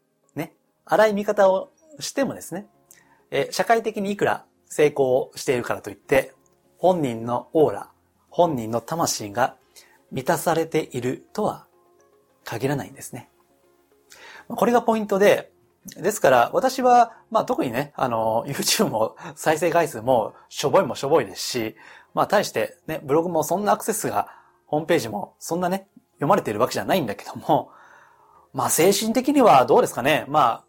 [0.86, 1.70] 荒い見方を
[2.00, 2.66] してもですね、
[3.30, 6.32] え社会的にいくら成功しているからといって、
[6.78, 7.90] 本人のオーラ、
[8.30, 9.56] 本人の魂が
[10.12, 11.66] 満たされているとは
[12.44, 13.28] 限らないんですね。
[14.48, 15.52] これがポイントで、
[15.96, 21.76] ですから、私は、まあ特にね、あの、YouTube も再生回数もしょぼいもしょぼいですし、
[22.12, 24.28] まあ、対してね、ブログもそんなアクセスが、
[24.66, 27.70] ホームページもそんなね、読まれているわけじゃないんだけども、
[28.52, 30.24] まあ、精神的にはどうですかね。
[30.28, 30.65] まあ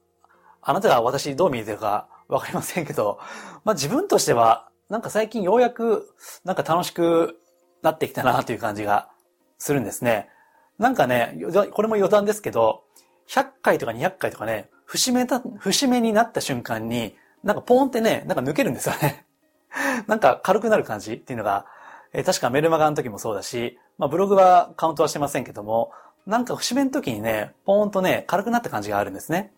[0.62, 3.20] あ、なたが私どう見えてるかわかりませんけど、
[3.64, 7.40] まあ自分としては、なんか最近ようやく、なんか楽しく
[7.82, 9.10] なってきたなという感じが
[9.58, 10.30] するんですね。
[10.78, 11.38] なんかね、
[11.72, 12.84] これも余談ですけど、
[13.28, 19.26] 100回とか200回とかね、節目だ、節目になった瞬間に、なんかポーンってね、なんか抜けるんですよね。
[20.08, 21.66] なんか軽くなる感じっていうのが、
[22.14, 25.92] えー、確かメルマガの時もそうだし、まあブログはカウントはしてませんけども、
[26.26, 29.52] なんか節目の時にね、ポーンとね、軽くなった感じがあるんですね。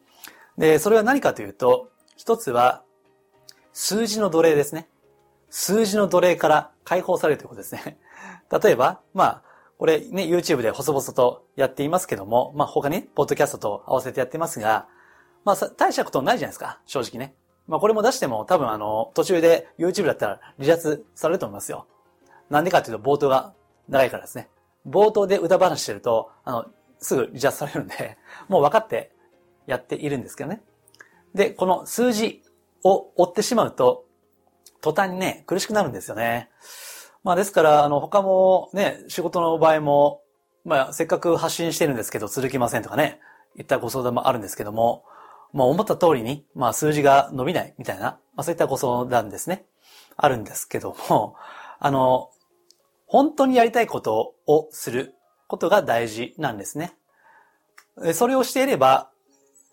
[0.59, 2.83] で、それは何かというと、一つは、
[3.71, 4.89] 数字の奴隷ですね。
[5.49, 7.97] 数字の奴隷から解放されるということですね。
[8.61, 9.41] 例えば、まあ、
[9.77, 14.89] これね、YouTube で細々とやっていますけども、まあ他にね、ポッドキャストと合わせてやってますが、
[15.45, 17.33] まあ大したことないじゃないですか、正直ね。
[17.65, 21.87] まあこれも出しても多分あの、途中で YouTube だったら離脱されると思いますよ。
[22.49, 23.53] なんでかっていうと冒頭が
[23.87, 24.49] 長いからですね。
[24.85, 26.65] 冒頭で歌話してると、あの、
[26.99, 28.17] すぐ離脱されるんで、
[28.49, 29.13] もう分かって
[29.69, 30.61] やっているんですけどね。
[31.35, 32.41] で、この数字
[32.83, 34.05] を追ってしまうと、
[34.81, 36.49] 途端にね、苦しくなるんですよね。
[37.23, 40.23] まあですから、あの、他もね、仕事の場合も、
[40.65, 43.19] まあ、せっかく発信してるんですけど、続きませんとかね、
[43.57, 45.03] いったご相談もあるんですけども、
[45.53, 49.65] まあ思った通りに、まあ数字が伸びないみたいな、まあそういったご相談ですね。
[50.17, 51.35] あるんですけども、
[51.79, 52.31] あの、
[53.05, 55.15] 本当にやりたいことをする
[55.47, 56.93] ことが大事なんですね。
[58.13, 59.11] それをしていれば、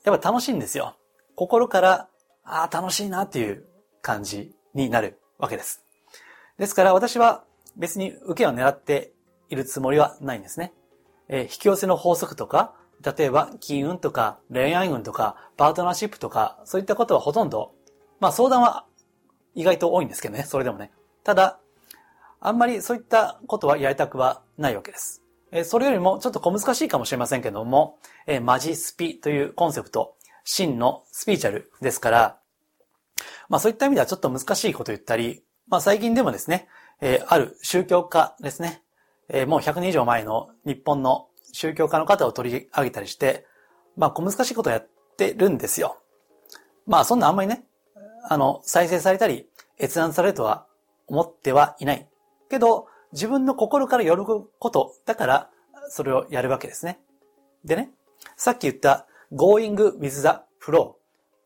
[0.07, 0.97] やっぱ楽しいんですよ。
[1.35, 2.09] 心から、
[2.45, 3.67] ああ、楽しいなっていう
[4.03, 5.83] 感じになるわけです。
[6.59, 7.45] ですから私は
[7.77, 9.13] 別に受けを狙って
[9.51, 10.73] いるつもりはないんですね。
[11.29, 17.75] えー、引き寄せの法則とか、例えば金運とか恋愛運とかパートナーシップとかそういったことはほとんど、
[18.21, 18.87] まあ相談は
[19.57, 20.93] 意外と多いんですけどね、それでもね。
[21.25, 21.59] ただ、
[22.41, 25.26] あんまりそういったことはやりたくはないわけです。
[25.57, 30.15] え、それよりもちょっと小難しいかもしれませんけども、え、マジスピというコンセプト、
[30.45, 32.39] 真のスピーチャルですから、
[33.49, 36.69] まあそういった意味ではちょっと難しいこと言ったり、まあ最近でもですね、
[37.01, 38.83] え、ある宗教家ですね、
[39.31, 43.47] え、もう100年以上前の日本の宗教家の方を取り上げたりして、
[43.97, 45.97] まあ小難しいことをやってるんですよ。
[46.87, 47.65] まあそんなあんまりね、
[48.29, 49.49] あの、再生されたり、
[49.81, 50.67] 閲覧されるとは
[51.07, 52.07] 思ってはいない。
[52.51, 55.51] けど、自分の心から喜ぶことだから、
[55.89, 56.99] それをやるわけですね。
[57.65, 57.91] でね、
[58.37, 60.29] さっき言った going with the
[60.61, 60.95] flow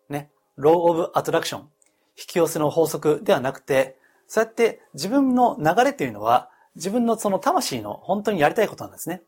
[0.08, 1.58] ね、law of attraction
[2.16, 3.96] 引き寄せの法則ではなくて、
[4.26, 9.22] そうやって自分の流れというのは、自分のその魂の本当にやりたいことなんですね。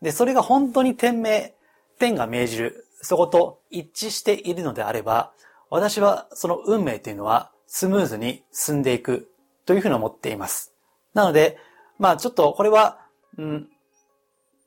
[0.00, 1.54] で、それが本当に天命、
[1.98, 5.32] 天が命じる、そこと一致しているのであれば、
[5.68, 9.30] 私はその運命というのはスムーズに進んでいく
[9.66, 10.72] というふうに思っています。
[11.12, 11.58] なので、
[11.98, 12.98] まあちょっとこれは、
[13.38, 13.68] うん、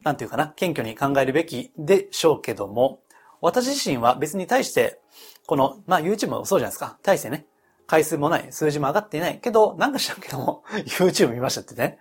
[0.04, 3.02] なんていうかな、謙虚に考えるべきでしょうけども、
[3.42, 5.00] 私自身は別に対して、
[5.46, 6.98] この、まあ YouTube もそうじゃないですか。
[7.04, 7.46] 対してね、
[7.90, 9.40] 回数もない、数字も上がっていない。
[9.40, 11.98] けど、なんか知らんけども、 YouTube 見ましたってね。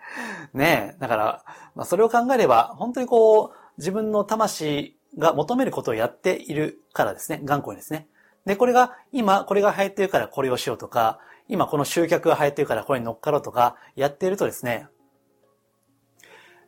[0.53, 1.01] ねえ。
[1.01, 7.41] だから、まあ、それを考えれば、本当にこう、自分の魂が求めることをやっているからですね。
[7.43, 8.07] 頑固にですね。
[8.45, 14.89] で、これが、今、これが流行ってるからこれをしようとか、今この集客が流行ってるからこれに乗っかろうとか、やっているとですね、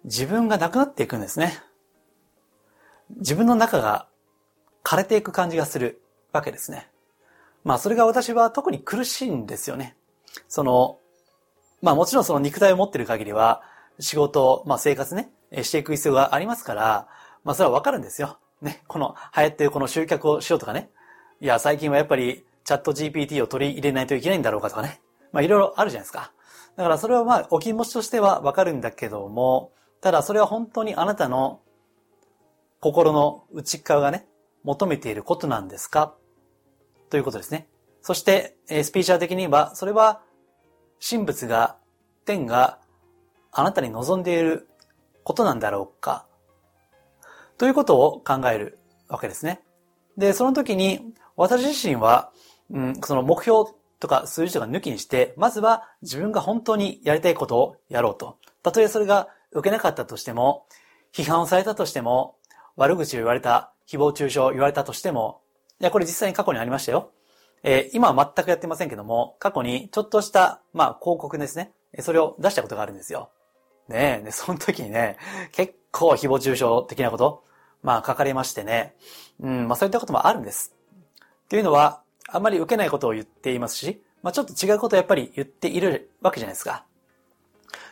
[0.05, 1.63] 自分がなくなっていくんですね。
[3.17, 4.09] 自分の中が
[4.85, 6.91] 枯れていく感じがするわけですね。
[7.65, 9.97] まあそれが私は特に苦しいんですよね。
[10.49, 10.99] その、
[11.83, 13.63] まあもちろんその肉体を持ってる限りは、
[13.99, 15.31] 仕事、まあ生活ね、
[15.63, 17.09] していく必要がありますから、
[17.45, 18.39] まあそれはわかるんですよ。
[18.63, 20.91] ね、この流行っているこの集客をしようとかね。
[21.41, 25.01] いや、最近はやっぱりチャット GPT を取り入れないといけないんだろうかとかね。
[25.33, 26.33] まあいろいろあるじゃないですか。
[26.77, 31.61] だからそれはまあお気持ちとしてはわかるんだけども、ただそれは本当にあなたの
[32.81, 34.27] 心の内側がね、
[34.63, 36.15] 求めていることなんですか？
[37.11, 37.69] ということですね。
[38.03, 40.23] そして、えスピーチャー的には、それは、
[41.07, 41.77] 神仏が、
[42.25, 42.79] 天が
[43.53, 44.69] あなたに望んでいる
[45.23, 46.27] ことなんだろうか？
[47.59, 49.61] ということを考えるわけですね。
[50.17, 52.33] で、その時に、私自身は、
[52.71, 58.39] うん、その目標とか数字とか抜きにして、まずは自分が本当にやりたいことをやろうと。
[58.63, 60.67] たとえそれが受けなかったとしても、
[61.13, 62.37] 批判をされたとしても、
[62.77, 65.43] 悪口を言われた、誹謗中傷を言われたとしても、
[65.81, 67.11] いや、これ実際に過去にありましたよ。
[67.63, 71.73] えー、今は全くやってませんけども、過去にちょっとした、まあ、広告ですね。
[71.99, 73.31] それを出したことがあるんですよ。
[73.89, 75.17] ねえ、で、その時にね、
[75.53, 77.45] 結構誹謗中傷的なこと、
[77.83, 78.95] まあ、書かれましてね。
[79.41, 80.75] うん、まあ、そういったこともあるんです。
[81.45, 86.85] っていうのは、あんまり受けないことを言っていますし、まあ、ちょっと違うことをやっぱり言っているわけじゃないですか。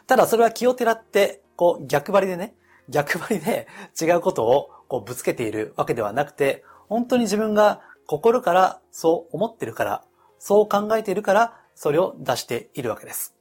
[0.08, 2.54] ただ、それは気をてらって、こう、逆張りでね、
[2.88, 3.68] 逆張りで
[4.00, 10.04] 違うことをこうぶつけているわけではなくて、本当に自分が心からそう思ってるから、
[10.38, 13.36] そう考えているから、それを出しているわけです。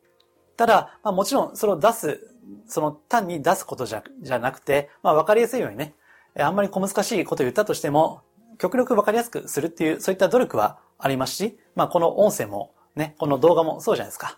[0.57, 2.19] ただ、まあ、もちろん、それを出す、
[2.67, 5.95] その単に出すことじゃじゃなくて、まあ、わかりやすいようにね、
[6.37, 8.23] あんまり小難しいことを言ったとしても、
[8.57, 14.37] 極力わかりやすくするっていう、そういった努力はありますし、まあ、この音声もね、この動画もそうじゃないですか。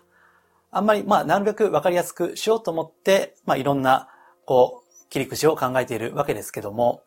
[0.70, 4.08] あんまり、まあ、なるべくわかりやすくしようと思って、まあ、いろんな、
[4.44, 7.02] こう、切り口を考えているわけですけども、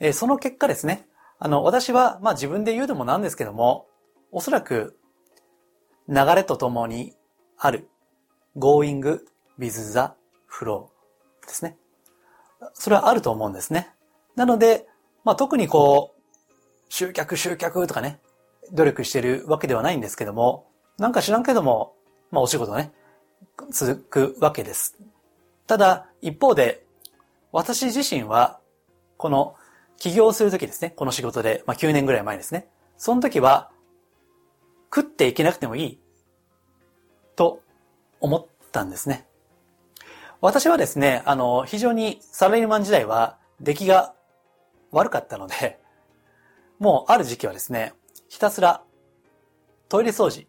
[0.00, 1.06] えー、その結果ですね、
[1.40, 3.86] あの、私は、まあ自分で言うでもなんですけども、
[4.32, 4.98] おそらく、
[6.08, 7.14] 流れとともに
[7.58, 7.88] ある、
[8.56, 9.20] going
[9.58, 9.98] with the
[10.50, 10.86] flow
[11.46, 11.76] ですね。
[12.74, 13.90] それはあると思うんですね。
[14.34, 14.86] なので、
[15.24, 16.22] まあ特にこう、
[16.88, 18.20] 集客集客とかね、
[18.72, 21.94] 努力してるわけではないんですけども、なんか知らんけども、
[22.30, 22.92] まあお仕事ね、
[23.70, 24.96] 続くわけです。
[25.66, 26.84] ただ、一方で、
[27.52, 28.60] 私自身は、
[29.16, 29.56] この
[29.98, 32.68] 起業するときですね、この仕事で、まあ9年ぐらい前ですね。
[32.96, 33.70] その時は、
[34.94, 36.00] 食っていけなくてもいい、
[37.36, 37.62] と
[38.20, 39.26] 思ったんですね。
[40.40, 44.14] 私はですね、あの、非常にサラリーマン時代は出来が
[44.92, 45.80] 悪かったので、
[46.78, 47.92] もうある時期はですね、
[48.28, 48.82] ひたすら
[49.88, 50.46] トイレ掃除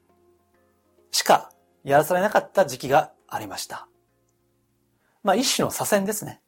[1.12, 1.52] しか
[1.84, 3.88] やらされなかった時期がありました。
[5.24, 6.42] まあ一種の左遷ですね。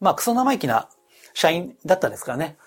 [0.00, 0.88] まあクソ生意気な
[1.34, 2.58] 社員だったんですからね。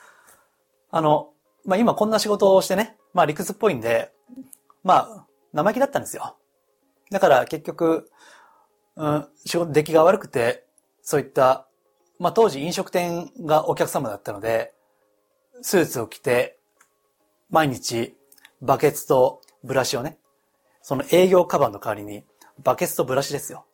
[0.91, 1.33] あの、
[1.65, 4.11] まあ今こんな仕事をしてね、まあ理屈っぽいんで、
[4.83, 6.37] まあ生意気だったんですよ。
[7.11, 8.09] だから結局、
[8.95, 10.65] うん、仕事出来が悪くて、
[11.01, 11.67] そういった、
[12.19, 14.73] まあ当時飲食店がお客様だったので、
[15.61, 16.59] スーツを着て、
[17.49, 18.15] 毎日
[18.61, 20.17] バケツとブラシをね、
[20.87, 22.23] その営業カバンの代わりに
[22.63, 23.65] バケツとブラシですよ。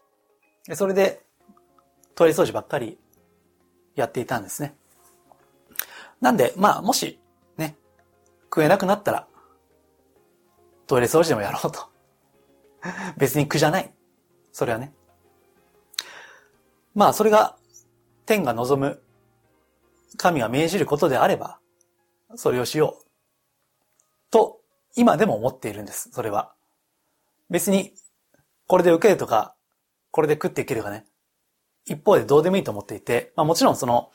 [0.75, 1.21] それで
[2.15, 2.97] トイレ掃除ばっかり
[3.95, 4.77] やっていたんですね。
[6.21, 7.19] なんで、まあ、もし、
[7.57, 7.75] ね、
[8.45, 9.27] 食えなくなったら、
[10.87, 11.89] トイレ掃除でもやろうと。
[13.17, 13.93] 別に苦じゃない。
[14.53, 14.93] それはね。
[16.95, 17.57] まあ、それが、
[18.25, 19.03] 天が望む、
[20.15, 21.59] 神が命じることであれば、
[22.35, 23.05] それをしよう。
[24.29, 24.61] と、
[24.95, 26.55] 今でも思っているんです、それは。
[27.51, 27.93] 別に、
[28.65, 29.55] これで受けるとか、
[30.09, 31.05] これで食っていけるかね。
[31.85, 34.09] 一方でどうでもいいと思っていて、まあもちろんその、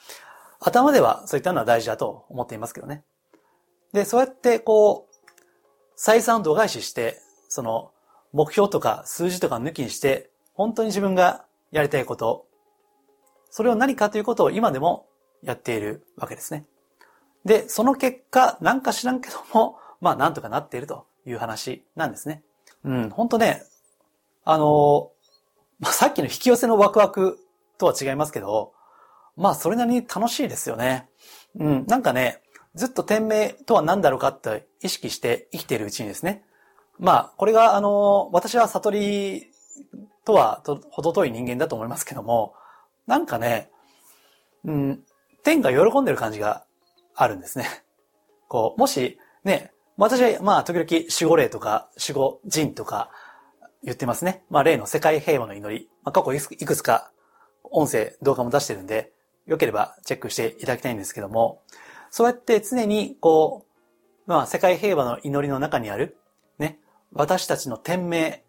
[0.59, 3.05] 頭ではそういったのは大事だと思っていますけどね。
[3.93, 7.93] で、そうやってこう、採算を度外視して、その、
[8.33, 12.47] 目標とか数字とか抜きにして、本当に自分がやりたいこと、
[13.51, 15.09] それを何かということを今でも
[15.43, 16.65] やっているわけですね。
[17.45, 22.43] で、その結果、なんか知らんけども、まあなんとかなっているという話なんですね。
[22.87, 23.65] うん、本当ね、
[24.45, 25.11] あの、
[25.81, 27.39] まあ、さっきの引き寄せのワクワク
[27.79, 28.73] とは違いますけど、
[29.37, 31.09] まあそれなりに楽しいですよね。
[31.59, 32.41] うん、なんかね、
[32.75, 36.45] ずっと店名とは何だろうかって意識して生きているうちにですね。
[36.99, 39.47] まあ、これがあの、私は悟り
[40.25, 42.55] とはと程遠い人間だと思いますけども、
[43.07, 43.71] なんかね、
[44.65, 45.01] うん、
[45.43, 46.65] 天が喜んでる感じが
[47.15, 47.67] あるんですね。
[48.49, 53.11] こう、もし、ね、私は、まあ、時々守護霊とか守護人とか
[53.83, 54.45] 言ってますね。
[54.51, 55.89] まあ、例の世界平和の祈り。
[56.03, 57.11] まあ、過去いくつか
[57.63, 59.13] 音声、動画も出してるんで、
[59.47, 61.63] よければチェックしていただきたいんですけども、
[62.11, 63.67] そうやって常に、こ
[64.27, 66.17] う、まあ、世界平和の祈りの中にある、
[66.59, 66.79] ね、
[67.13, 68.45] 私たちの天命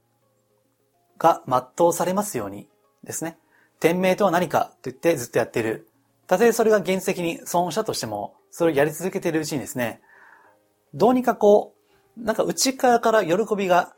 [1.18, 2.68] が全うされますように
[3.04, 3.38] ですね。
[3.80, 5.88] 天命とは何かと言ってずっとやっている。
[6.26, 10.02] たとえそれが原石に損したとしても、それをやり続けているうちにですね、
[10.94, 11.76] どうにかこ
[12.18, 13.94] う、なんか内側から喜びが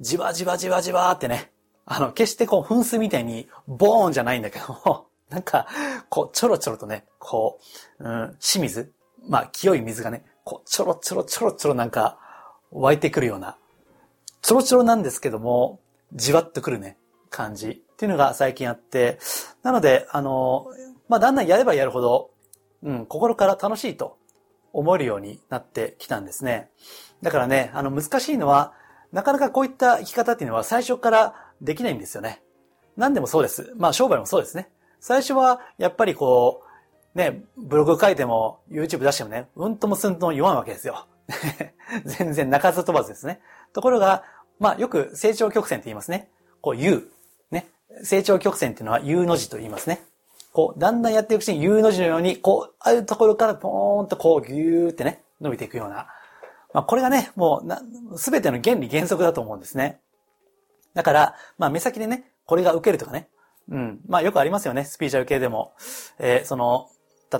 [0.00, 1.50] じわじわじわじわってね、
[1.84, 5.66] あの、決してこう噴水みたいにボーンじゃないんだけども、 なんか、
[6.08, 7.58] こう、ちょろちょろとね、こ
[7.98, 8.92] う、うん、清水
[9.28, 12.18] まあ、清い水がね、こう、ちょろちょろちょろちょろなんか、
[12.70, 13.56] 湧いてくるような、
[14.42, 15.80] ちょろちょろなんですけども、
[16.12, 16.96] じわっとくるね、
[17.30, 19.18] 感じっていうのが最近あって、
[19.62, 20.66] なので、あの、
[21.08, 22.30] まあ、だんだんやればやるほど、
[22.82, 24.18] うん、心から楽しいと
[24.76, 26.68] 思えるようになってきたんですね。
[27.22, 28.74] だからね、あの、難しいのは、
[29.10, 32.42] なかなかこういった生き方っていうのは最初からできないんですよね。
[32.96, 33.72] 何でもそうです。
[33.76, 34.68] まあ、商売もそうですね。
[35.00, 36.62] 最初は、やっぱりこ
[37.14, 41.06] う、ね、ブログ書いても、YouTube 出してもね、うんともすんとも言わんわけですよ。
[42.04, 43.40] 全然泣かず飛ばずですね。
[43.72, 44.24] ところが、
[44.58, 46.28] まあ、よく成長曲線って言いますね。
[46.60, 47.10] こう、U。
[47.50, 47.66] ね。
[48.02, 50.02] 成長曲線っていうのは U の字と言いますね。
[50.56, 56.06] こう、だんだんやっていくうちに U の字のように、こう、あるところからポーンとこう、ぎゅーってね、伸びていくような。
[56.72, 57.62] まあ、これがね、も
[58.14, 60.00] う、すべての原理原則だと思うんですね。
[60.94, 63.28] だから、まあ、目先でね、これが受けるとかね。
[63.70, 64.00] うん。
[64.08, 64.84] まあ、よくありますよね。
[64.84, 65.74] スピーチャル系でも。
[66.18, 66.88] えー、その、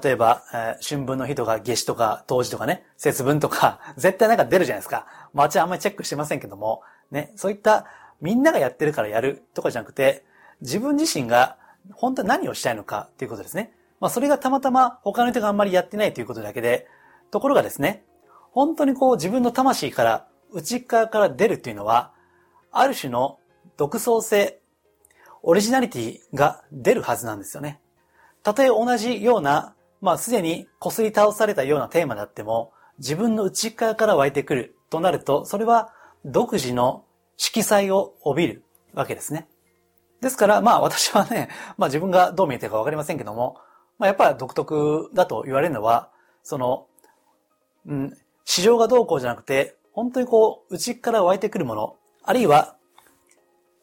[0.03, 5.07] 例えば、えー、春分の日とか夏至とか冬至とかね、節分とか、 絶対なんか出るじゃないですか。
[5.33, 7.87] まあ、はあんまりチェックしてませんけども、ね、そういった
[8.21, 10.27] みんながやってるからやるとかじゃなくて、
[10.61, 11.57] 自分自身が
[11.93, 13.73] 本当は何をしたいのかっていうことですね。
[14.01, 16.87] まあそれがたまたま他の人があんまりやってないということだけで、
[17.31, 18.05] ところがですね、
[18.53, 22.13] 本当にこう自分の魂から内側から出るっていうのは、
[22.71, 23.39] ある種の
[23.77, 24.61] 独創性、
[25.43, 27.81] オリジナリティが出るはずなんですよね。
[28.43, 35.93] たとえ同じような、まあすでに擦り倒されたようなテーマであっても、自分の内側から湧いてくるとなると、それは
[36.25, 37.05] 独自の
[37.37, 38.65] 色彩を帯びる
[38.95, 39.49] わけですね。
[40.21, 43.59] ですから、まあ私はね、まあ自分がどう見えてるかわかりませんけども、
[43.99, 46.11] まあ、やっぱり独特だと言われるのは、
[46.43, 46.87] その、
[47.87, 52.77] うん、市場がどうこうじゃなくて、本当にこう、内から湧いてくるもの、あるいは、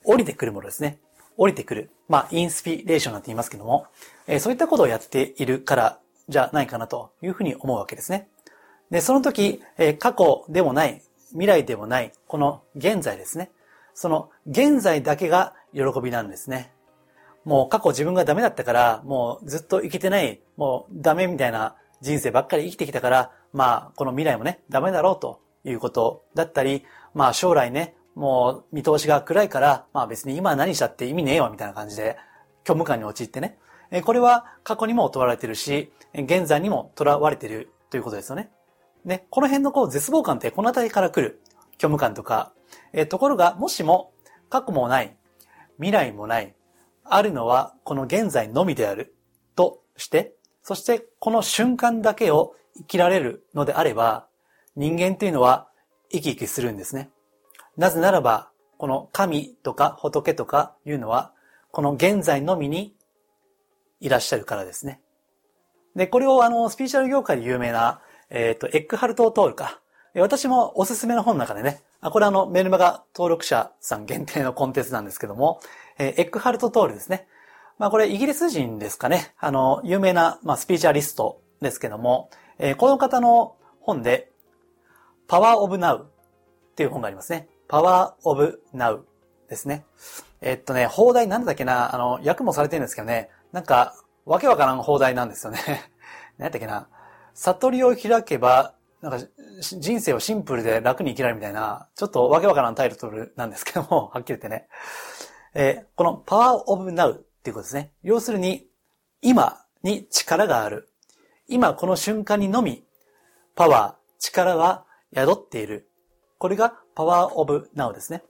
[0.03, 0.99] 降りてくるものですね。
[1.38, 1.89] 降りてくる。
[2.07, 3.88] まあ、インスピレーションなんて言いますけども、
[4.27, 8.27] えー、そういったことをやっているからじゃないかなというふうに思うわけですね。
[8.91, 13.49] で、その時、えー、過去でもない、未来でもない、この現在ですね。
[13.95, 16.71] その現在だけが喜びなんですね。
[17.45, 32.17] もう過去自分がダメだったから、もうずっと生きてない、もうダメみたいな人生ばっかり生きてきたから、まあ、この未来もね、ダメだろうということだったり、まあ将来ね、もう見通しが暗いから、まあ別に今何したって意味ねえよみたいな感じで、
[32.65, 33.57] 虚無感に陥ってね。
[34.05, 38.49] これは過去にも囚われてるし、現在にも囚われてるということですよね。
[39.05, 41.41] ね、この辺のこう絶望感ってこの辺りから来る
[41.78, 42.53] 虚無感とか、
[42.93, 44.13] えところがもしも
[44.49, 45.15] 過去もない、
[45.78, 46.55] 未来もない、
[47.03, 49.15] あるのはこの現在のみである
[49.55, 54.28] として、そしてこの瞬間だけを生きられるのであれば、
[54.76, 55.67] 人間っていうのは
[56.11, 57.09] 生き生きするんですね。
[57.78, 61.34] なぜならば、この神とか仏とかいうのは、
[61.71, 62.95] この現在のみに
[63.99, 65.01] いらっしゃるからですね。
[65.95, 69.80] で、これをあの、スピーチャル業界で有名な、えっ、ー、と、エックハルト・トールか。
[70.15, 75.62] 私もおすすめの本の中でね、あ、これあの、メルマガ登録者さん限定のコンテンツなんですけども、
[75.97, 77.28] えー、エックハルト・トールですね。
[77.80, 79.34] まあこれイギリス人ですかね。
[79.39, 82.30] あの、有名な、まあ、スピーチャリストですけども、
[82.60, 84.32] えー、この方の本で、
[85.28, 86.10] パワーオブナウ
[86.72, 87.47] っていう本がありますね。
[87.70, 89.08] パワーオブナウ
[89.49, 89.86] ですね。
[90.41, 93.95] えっとね、放題なんだっけな、あの、訳もされてるんですけどね、なんか、
[94.26, 95.60] わけわからん放題なんですよね。
[96.38, 96.89] 何やったっけな。
[97.34, 99.28] 悟りを開けば、なんか、
[99.60, 104.70] 人生をシンプルで楽に生きられるみたいな、ちょっとわけわからんタイトルなんですけども、 はっきり言ってね。
[105.54, 107.91] えー、このパワーオブナウっていうことですね。
[108.01, 108.66] 要するに、
[109.22, 110.89] 今に力がある。
[111.47, 112.86] 今この瞬間にのみ、
[113.56, 115.89] パワー、力は宿っている。
[116.38, 118.24] これがパワーオブナウですね。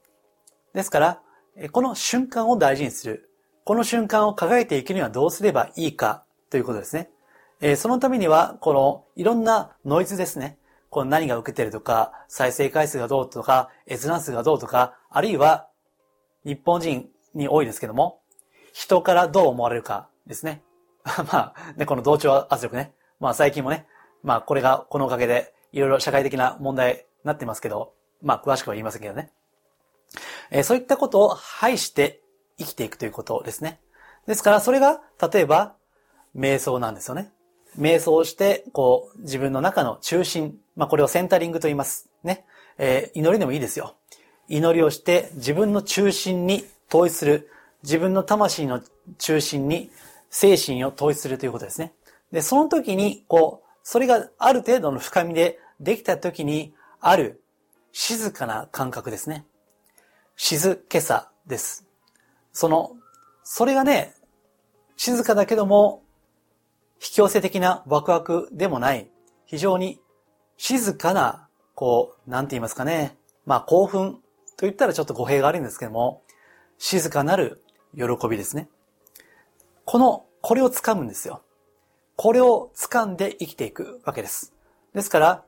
[0.74, 1.22] ですから、
[1.72, 3.30] この瞬間を大事にする。
[3.64, 7.12] この瞬間を輝いていくにはどうすればいいかということですね。
[7.62, 10.58] えそのためには、このいろんなノイズですね。
[10.94, 15.68] この何が受けてるとか、再生回数がどうとか、閲覧数がどうとか、あるいは
[16.46, 18.22] 日本人に多いですけども、
[18.74, 20.62] 人からどう思われるかですね。
[21.32, 22.94] まあ、ね、この同調圧力ね。
[23.20, 23.88] まあ最近もね、
[24.22, 29.32] まあこれがこのおかげでいろいろ社会的な問題になってますけど、まあ詳しくは言いませんけどね。
[30.52, 32.22] えー、そういったことを排して
[32.60, 33.80] 生きていくということですね。
[34.28, 35.76] ですからそれが、例えば、
[36.36, 37.32] 瞑想なんですよね。
[37.78, 42.10] 瞑想して、こう、自分の中の中心、まあこれをセンタリングと言います。
[42.24, 42.46] ね。
[42.78, 43.96] えー、祈りでもいいですよ。
[44.48, 47.50] 祈りをして自分の中心に統一する。
[47.84, 48.82] 自分の魂の
[49.18, 49.92] 中心に
[50.30, 51.94] 精神を統一するということですね。
[52.32, 57.44] で、その時に、こう、それがある程度の深みでできた時に、ある
[57.92, 59.46] 静かな感覚ですね。
[60.36, 61.86] 静けさです。
[62.54, 62.96] その、
[63.44, 64.16] それがね、
[64.96, 66.03] 静かだけども、
[67.04, 69.12] 引き寄せ的なワクワクでもない、
[69.46, 70.00] 非常に
[70.56, 73.18] 静かな、こう、なんて言いますかね。
[73.46, 74.14] まあ興奮
[74.56, 76.24] と言ったらちょっと語弊があるんですけども、
[76.78, 77.62] 静かなる
[77.94, 78.70] 喜びですね。
[79.84, 81.42] この、これを掴むんですよ。
[82.16, 84.54] これを掴んで生きていくわけです。
[84.94, 85.44] ですから、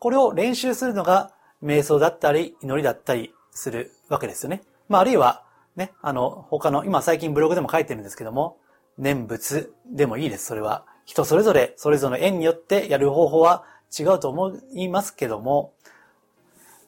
[0.00, 1.32] これを練習するのが
[1.62, 4.62] 瞑想だったり祈りだったりするわけですよね。
[4.88, 5.44] まあ、あるいは、
[5.76, 8.58] ね、あの、他の、今最近ブログでも書いてるんですけども、
[8.98, 10.84] 念仏でもいいです、それは。
[11.04, 13.64] 人それぞれ、それぞれの縁によってやる方法は
[13.96, 15.74] 違うと思いますけども、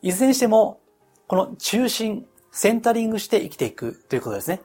[0.03, 0.81] いずれにしても、
[1.27, 4.63] この中心、センタリングして生きていくということですね。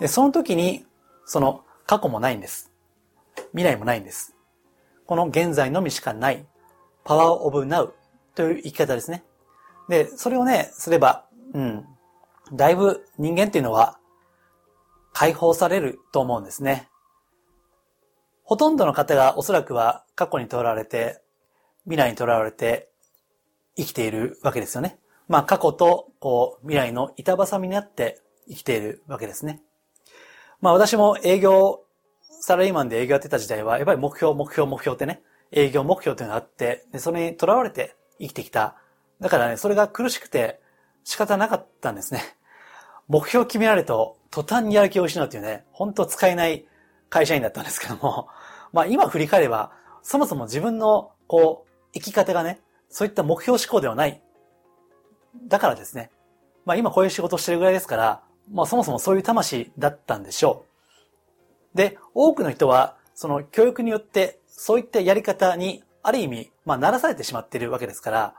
[0.00, 0.86] で、その時に、
[1.24, 2.70] その過去もないんです。
[3.50, 4.34] 未来もないんです。
[5.06, 6.46] この現在のみしかない、
[7.04, 7.94] パワーオブナウ
[8.34, 9.24] という生き方ですね。
[9.88, 11.86] で、それをね、すれば、うん、
[12.52, 13.98] だいぶ人間っていうのは
[15.18, 16.90] 解放されると思うんですね。
[18.42, 21.22] ほとんどの方がおそらくは過去にとらわれて、
[21.84, 22.90] 未来にとらわれて
[23.78, 24.98] 生きているわけですよね。
[25.26, 29.62] まあ過去とこう未来の板挟みになって生きているわけですね。
[30.60, 31.80] まあ私も営業、
[32.42, 38.76] サラリーマンで営業やってた時代は、やっぱり目標、目標、目標ってね、営業目標というのがあって、でそれにとらわれて生きてきた。
[39.20, 40.60] だからね、それが苦しくて
[41.04, 42.35] 仕方なかったんですね。
[43.08, 46.66] 目標を決められると、途端にやる気を失うっていうね、本当使えない
[47.08, 48.28] 会社員だったんですけども、
[48.72, 54.20] まあ今振り返れば、そもそも自分の、こう、生き方がね、そういった目標思考ではない。
[55.46, 56.10] だからですね。
[56.64, 60.64] まあ今こういう仕事をしてるぐらいですから、まあそもそもそういう魂だったんでしょ
[61.74, 61.76] う。
[61.76, 68.34] で、多くの人は、その教育によって、そういったやり方に、ある意味、まあ、ならされてしまっているわけですから、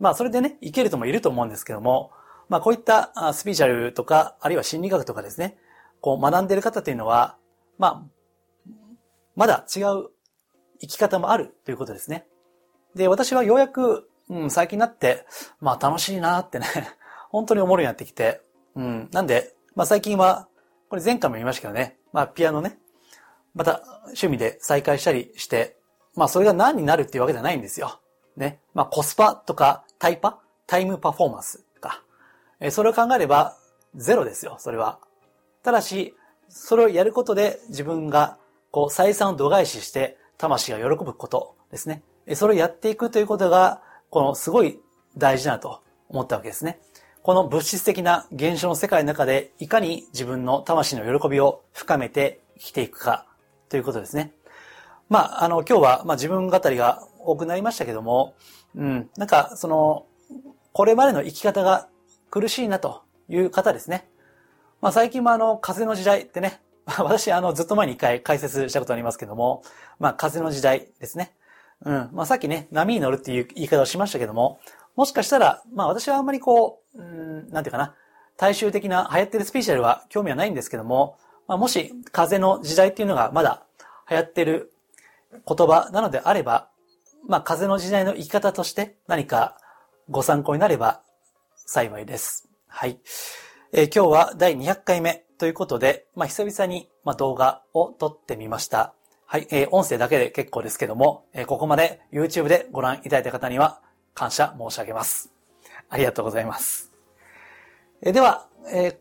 [0.00, 2.10] まあ、それでね、いける人もいると思うんですけども、
[2.48, 5.56] まあ、こういったスピーチャルとか、あるいは心理学とかですね、
[6.00, 7.36] こう学んでいる方というのは、
[7.78, 8.60] まあ、
[9.36, 10.10] まだ違う
[10.80, 12.26] 生き方もあるということですね。
[12.94, 15.26] で、私はようやく、うん、最近になって、
[15.60, 16.66] まあ楽しいなってね、
[17.30, 18.40] 本当に思うようになってきて、
[18.74, 20.48] うん、なんで、まあ最近は、
[20.88, 22.78] これ前回も言いましたけどね、まあピアノね、
[23.54, 25.76] また趣味で再開したりして、
[26.14, 28.00] まあそれが何になるっていうわけじゃないんですよ。
[28.36, 28.60] ね。
[28.72, 31.63] まあコスパとかタイパタイムパフォーマンス。
[32.60, 33.56] えそれを考えれば
[33.96, 34.98] ゼロですよ、それは。
[35.62, 36.14] ただし、
[36.48, 38.38] それをやることで自分が
[38.70, 42.02] こう再三度外視して魂が喜ぶことですね。
[42.34, 44.80] それをやっていくということが、このすごい
[45.16, 46.80] 大事だと思ったわけですね。
[47.22, 53.26] この物質的な現象の世界の中で、いかに自分の魂の喜びを深めて生きていくか
[53.68, 54.32] ということですね。
[55.08, 58.34] まあ、あの、今日は、まあ自分語りが多くなりましたけども、
[58.74, 60.06] うん、なんか、その、
[60.72, 61.88] これまでの生き方が
[62.34, 64.08] 苦しいなという方ですね。
[64.80, 66.60] まあ最近もあの、風の時代ってね、
[66.98, 69.62] 私あの、ずっと前に一回解説したことありますけども、
[70.00, 71.36] まあ風の時代ですね。
[71.84, 72.10] うん。
[72.12, 74.58] まあさっきね、波に乗るっていう言い方をしましたけども、
[74.96, 77.94] もしかしたら、まあ私はあんまりこう、うん、なんていうかな、
[78.36, 81.16] 大衆的な流行ってるスピーチャルは興味はないんですけども、
[81.46, 83.62] まあもし風の時代っていうのがまだ
[84.10, 84.72] 流行ってる
[85.46, 86.68] 言葉なのであれば、
[87.28, 89.56] まあ風の時代の生き方として何か
[90.10, 91.04] ご参考になれば
[91.66, 92.48] 幸いです。
[92.66, 92.98] はい。
[93.72, 98.94] えー、今日は第200回目ということで、まあ久々にま動画を撮ってみました。
[99.26, 103.80] はい、えー、音声だけで結構ですけども、えー、ここまで YouTube でご覧いただいた方には
[104.12, 105.32] 感謝申し上げます。
[105.88, 106.92] ありがとうございます。
[108.02, 109.00] えー、では、え、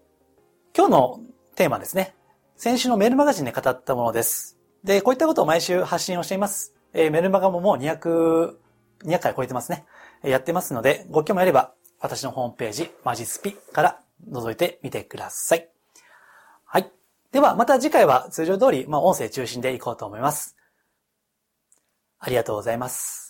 [0.75, 1.19] 今日の
[1.55, 2.15] テーマですね。
[2.55, 4.57] 先週のメールマガジンで語ったものです。
[4.83, 6.73] で、こういったことを毎週発信をしています。
[6.93, 8.55] え、メルマガももう200、
[9.03, 9.85] 200回超えてますね。
[10.23, 11.73] やってますので、ご興味あれば、
[12.03, 15.69] 私のホームページ、マジスピから覗いてみてください。
[16.65, 16.91] はい。
[17.31, 20.57] では、また次回は通常通り、まあ、音声中心でいこうと思います。
[22.19, 23.22] ありがとうございます。